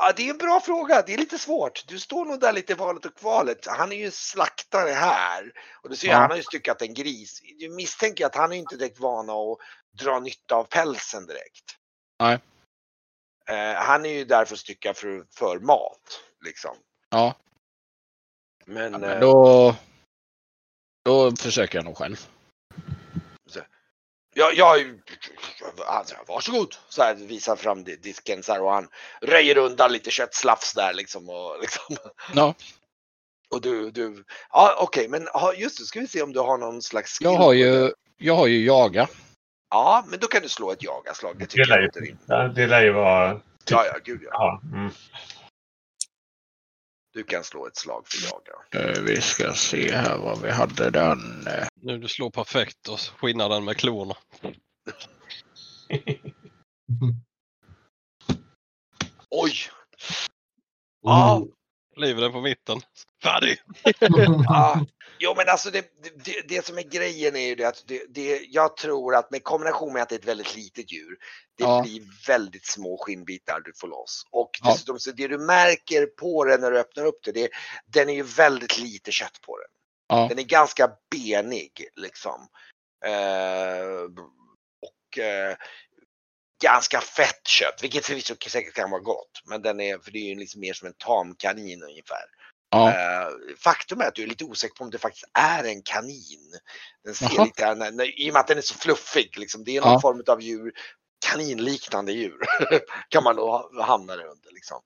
[0.01, 1.03] Ja, det är en bra fråga.
[1.07, 1.85] Det är lite svårt.
[1.89, 3.67] Du står nog där lite valet och kvalet.
[3.67, 5.53] Han är ju slaktare här
[5.83, 6.17] och du ser, Ja.
[6.17, 7.41] han har ju styckat en gris.
[7.59, 9.59] Du misstänker att han är inte direkt van att
[10.05, 11.65] dra nytta av pälsen direkt.
[12.21, 12.39] Nej.
[13.49, 16.77] Eh, han är ju där för att stycka för, för mat, liksom.
[17.11, 17.35] ja,
[18.67, 19.75] Men, ja eh, men då,
[21.05, 22.29] då försöker jag nog själv.
[24.35, 24.79] Ja, ja,
[25.87, 26.75] alltså, varsågod.
[26.89, 28.89] Så här visar fram di- disken så här och han
[29.21, 31.29] röjer undan lite köttslafs där liksom.
[31.29, 31.97] Och, liksom.
[32.35, 32.55] Ja,
[33.51, 36.59] och du, du, ja okej, men ja, just det, ska vi se om du har
[36.59, 39.09] någon slags skill jag har ju, jag har ju jaga.
[39.71, 41.35] Ja, men då kan du slå ett jagaslag.
[41.39, 42.25] Det Det tycker lär jag ju, låter rimligt.
[42.27, 43.41] ja, det lär ju vara...
[43.71, 44.29] Ja, ja, gud ja.
[44.33, 44.91] Ja, mm.
[47.13, 48.53] Du kan slå ett slag för jaga.
[48.91, 51.47] Eh, Vi ska se här vad vi hade den.
[51.47, 51.67] eh.
[51.83, 54.17] Nu du slår perfekt och skinnar den med klorna.
[59.31, 59.53] Oj!
[61.03, 61.47] Ja,
[61.97, 62.81] Livar den på mitten.
[63.23, 63.59] Färdig!
[64.49, 64.85] ja.
[65.21, 65.91] Jo men alltså det,
[66.25, 69.45] det, det som är grejen är ju det att det, det, jag tror att med
[69.45, 71.19] kombination med att det är ett väldigt litet djur,
[71.59, 71.83] det Ja.
[71.83, 74.23] blir väldigt små skinnbitar du får loss.
[74.31, 74.71] Och Ja.
[74.73, 77.49] dessutom så det du märker på den när du öppnar upp det, det
[77.87, 79.69] den är ju väldigt lite kött på den.
[80.09, 80.27] Ja.
[80.29, 82.49] Den är ganska benig liksom.
[83.05, 84.09] Eh,
[84.81, 85.57] och eh,
[86.63, 89.43] ganska fett kött, vilket förvisso säkert kan vara gott.
[89.45, 92.25] Men den är, för det är ju liksom mer som en tamkanin ungefär.
[92.71, 95.83] Ja, Eh, faktum är att du är lite osäker på om det faktiskt är en
[95.83, 96.53] kanin.
[97.05, 97.45] Den ser Jaha.
[97.45, 100.01] lite, när, I och med att den är så fluffig, liksom, det är någon Ja.
[100.01, 100.73] form av djur.
[101.27, 102.39] kaninliknande djur.
[103.09, 103.37] kan man
[103.83, 104.51] hamna det under.
[104.53, 104.83] Liksom.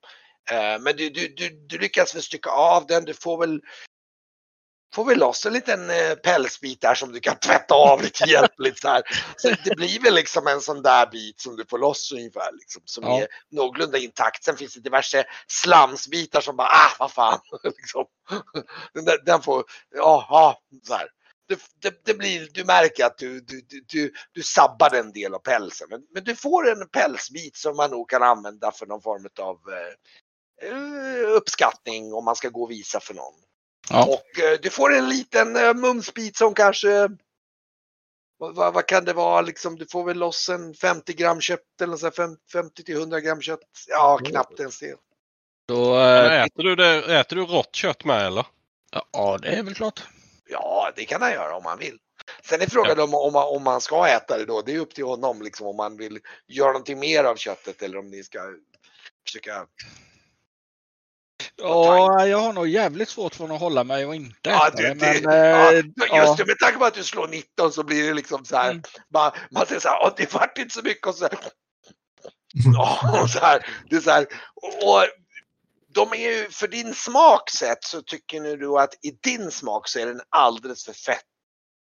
[0.51, 3.05] Eh, men du, du, du, du lyckas väl stycka av den.
[3.05, 3.61] Du får väl
[4.93, 8.79] får väl loss en liten eh, pälsbit där som du kan tvätta av lite hjälpligt.
[8.79, 9.03] Så, här.
[9.37, 12.49] så det blir väl liksom en sån där bit som du får loss ungefär.
[12.53, 13.19] Liksom, som Ja.
[13.21, 14.43] är någorlunda intakt.
[14.43, 17.39] Sen finns det diverse slamsbitar som bara, ah vad fan.
[17.63, 18.05] liksom.
[18.93, 19.63] den, där, den får,
[19.95, 21.07] ja, så här.
[21.47, 25.33] Det, det, det blir, du märker att du, du, du, du, du sabbar en del
[25.33, 25.87] av pälsen.
[25.89, 29.57] Men, men du får en pälsbit som man nog kan använda för någon form av
[29.73, 33.33] eh, eh, uppskattning om man ska gå och visa för någon.
[33.89, 34.05] Ja.
[34.05, 37.09] Och eh, du får en liten eh, mumsbit som kanske
[38.37, 39.75] vad, vad, kan det vara liksom?
[39.75, 43.19] Du får väl loss en 50 gram kött eller så här, fem- 50 till 100
[43.19, 43.59] gram kött.
[43.87, 44.95] Ja, knappt ens det.
[45.67, 48.45] Då, eh, äter, du det, äter du rått kött med eller?
[49.11, 50.03] ja, det är väl klart.
[50.49, 51.97] Ja, det kan han göra om han vill.
[52.43, 54.61] Sen är frågan om, om, man, om man ska äta det då.
[54.61, 57.97] Det är upp till honom liksom om man vill göra någonting mer av köttet eller
[57.97, 58.39] om ni ska
[59.25, 59.65] försöka.
[61.57, 64.95] Ja, jag har nog jävligt svårt för att hålla mig och inte Ja, äta det,
[64.95, 66.35] Men, ja, eh, just ja.
[66.37, 68.69] det, med tanke på att du slår 19 så blir det liksom så här.
[68.71, 68.83] Mm.
[69.09, 71.37] Bara, man säger så här, "Åh, det vart inte så mycket och så här.
[72.75, 74.27] Ja, och så här, det är så här.
[74.55, 75.03] Och, och
[75.93, 79.87] de är ju, för din smak sett så tycker nu du att i din smak
[79.87, 81.23] så är den alldeles för fett.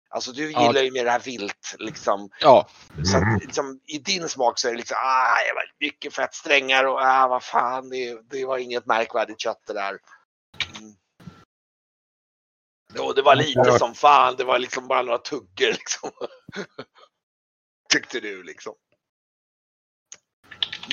[0.10, 0.68] Alltså du Ja.
[0.68, 2.30] gillar ju mer det här vilt liksom.
[2.40, 2.70] ja,
[3.04, 6.84] Så att, liksom, i din smak så är det liksom, ah, det var mycket fettsträngar
[6.84, 10.00] och ah, vad fan, det, det var inget märkvärdigt kött det där.
[10.80, 10.96] Mm.
[13.00, 16.12] Och det var lite som fan, det var liksom bara några tuggor liksom.
[17.90, 18.76] Tyckte du liksom.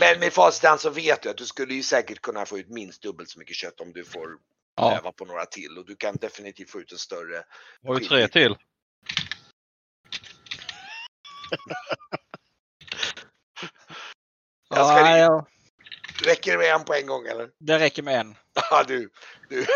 [0.00, 3.02] Men med facit så vet du att du skulle ju säkert kunna få ut minst
[3.02, 4.28] dubbelt så mycket kött om du får
[4.76, 4.98] ja.
[4.98, 7.44] öva på några till och du kan definitivt få ut en större.
[7.86, 8.56] Har ju tre till.
[14.68, 15.46] Jag ska- ja, ja,
[16.24, 17.50] Räcker det med en på en gång eller?
[17.58, 18.34] det räcker med en.
[18.70, 19.10] Ja, du,
[19.48, 19.66] du,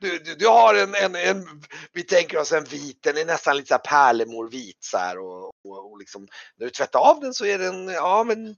[0.00, 3.56] du, du, du har en, en, en, vi tänker oss en vit, den är nästan
[3.56, 7.34] lite så här pärlemorvit så här och, och, och liksom när du tvättar av den
[7.34, 8.56] så är den, ja men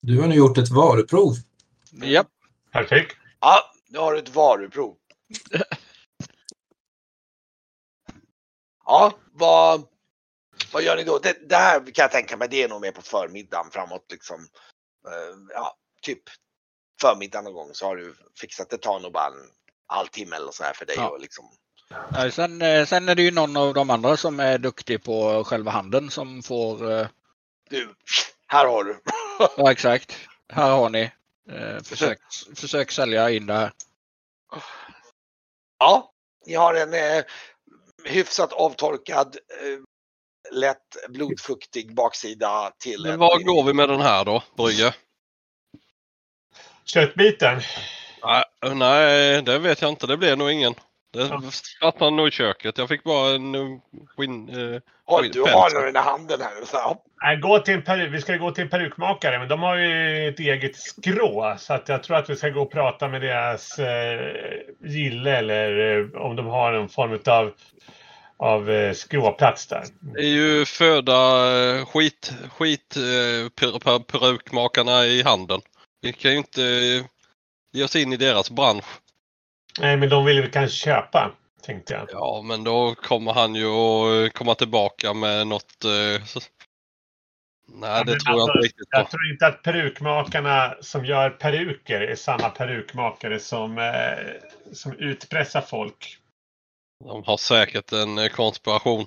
[0.00, 1.34] Du har nu gjort ett varuprov.
[2.02, 2.28] Japp.
[2.72, 3.16] Perfekt.
[3.40, 4.96] ja, nu har du ett varuprov.
[8.86, 9.86] Ja, vad,
[10.72, 11.18] vad gör ni då?
[11.18, 14.40] Det, det här kan jag tänka mig, det är nog mer på förmiddagen framåt liksom.
[15.06, 16.22] Eh, Ja, typ
[17.00, 19.50] förmiddagen någon gång så har du fixat det tar nog bara en
[19.86, 21.08] halvtimme eller så här för dig Ja.
[21.08, 21.50] och liksom
[22.32, 25.70] Sen, eh, sen är det ju någon av de andra som är duktig på själva
[25.70, 26.92] handeln som får...
[26.92, 27.06] eh,
[27.70, 27.94] Du,
[28.46, 29.00] här har du.
[29.56, 30.16] Ja, exakt.
[30.48, 31.10] Här har ni.
[31.50, 32.18] Eh, Försök,
[32.56, 33.72] försök sälja in det här.
[35.78, 36.12] Ja,
[36.46, 37.24] ni har en eh,
[38.04, 39.78] hyfsat avtorkad, eh,
[40.52, 44.94] lätt blodfuktig baksida till Men en- var går vi med den här då, Brygge?
[46.84, 47.60] Köttbiten.
[48.22, 48.44] Nej,
[48.74, 50.06] nej, det vet jag inte.
[50.06, 50.74] Det blev nog ingen.
[51.14, 51.28] Det
[51.80, 52.78] fastnade nog i köket.
[52.78, 53.80] Jag fick bara en
[54.16, 54.56] skinn...
[54.56, 56.64] Uh, Oj, du har den i handen här.
[56.66, 56.96] Så.
[57.22, 60.28] Nej, gå till en peru- vi ska gå till en perukmakare, men de har ju
[60.28, 61.56] ett eget skrå.
[61.58, 64.20] Så att jag tror att vi ska gå och prata med deras eh,
[64.84, 67.52] gille eller eh, om de har någon form av,
[68.36, 69.84] av eh, skråplats där.
[70.00, 71.12] det är ju föda
[71.76, 75.60] eh, skit, skit uh, per, per, perukmakarna i handeln.
[76.00, 77.04] Vi kan ju inte uh,
[77.72, 78.84] ge oss in i deras bransch.
[79.80, 82.08] Nej, men de vill väl kanske köpa, tänkte jag.
[82.12, 85.84] Ja, men då kommer han ju att komma tillbaka med något...
[85.84, 86.40] eh, så...
[87.68, 89.10] Nej, Ja, det tror jag alltså, inte riktigt Jag på.
[89.10, 96.18] tror inte att perukmakarna som gör peruker är samma perukmakare som, eh, som utpressar folk.
[97.04, 99.06] De har säkert en eh, konspiration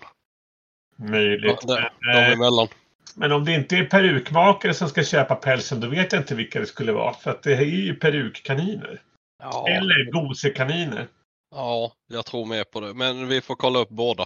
[0.95, 1.61] Möjligt.
[1.61, 2.67] de, Men, de eh, emellan.
[3.15, 6.59] Men om det inte är perukmakare som ska köpa pälsen, då vet jag inte vilka
[6.59, 7.13] det skulle vara.
[7.13, 9.01] För att det är ju perukkaniner.
[9.39, 11.07] Ja, Eller gosekaniner.
[11.51, 12.93] ja, jag tror mer på det.
[12.93, 14.25] Men vi får kolla upp båda.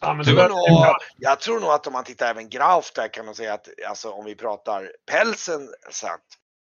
[0.00, 3.26] Ja, men tror, nog, jag tror nog att om man tittar även Grauf där kan
[3.26, 6.24] man säga att alltså, om vi pratar pälsen satt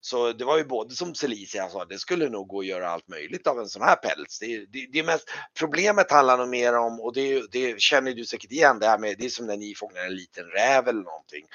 [0.07, 3.09] så det var ju både som Celicia sa, det skulle nog gå att göra allt
[3.09, 4.39] möjligt av en sån här päls.
[4.41, 8.25] Det, det, det är mest, problemet handlar nog mer om, och det, det känner du
[8.25, 11.03] säkert igen, det här med, det är som när ni fångar en liten räv eller
[11.03, 11.47] någonting.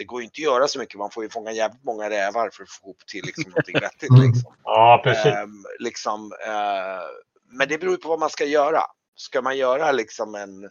[0.00, 2.50] Det går ju inte att göra så mycket, man får ju fånga jävligt många rävar
[2.52, 4.10] för att få ihop till liksom någonting vettigt.
[4.10, 4.22] Mm.
[4.22, 4.54] Liksom.
[4.64, 5.26] ja, precis.
[5.26, 7.02] Ehm, liksom, eh,
[7.44, 8.82] men det beror ju på vad man ska göra.
[9.14, 10.70] Ska man göra liksom en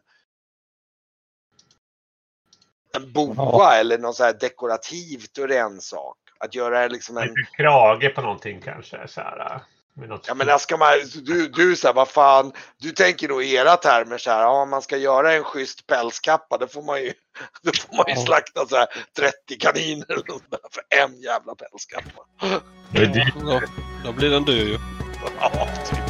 [2.94, 6.18] en boa eller något så här dekorativt, då är det en sak.
[6.40, 9.08] Att göra liksom en, Lite krage på någonting kanske.
[9.08, 9.62] Så här.
[10.26, 10.90] Ja men ska man,
[11.24, 14.50] du, du så här, vad fan, du tänker nog i era termer så här, ja
[14.62, 17.14] om man ska göra en schysst pälskappa då får man ju,
[17.62, 18.26] då får man ju Ja.
[18.26, 18.88] slakta så här
[19.18, 20.22] 30 kaniner
[20.74, 22.22] för en jävla pälskappa.
[22.92, 23.34] Det är dyrt.
[23.42, 23.62] Då,
[24.06, 24.78] då blir den dyr ju.
[25.42, 26.09] Ja, typ.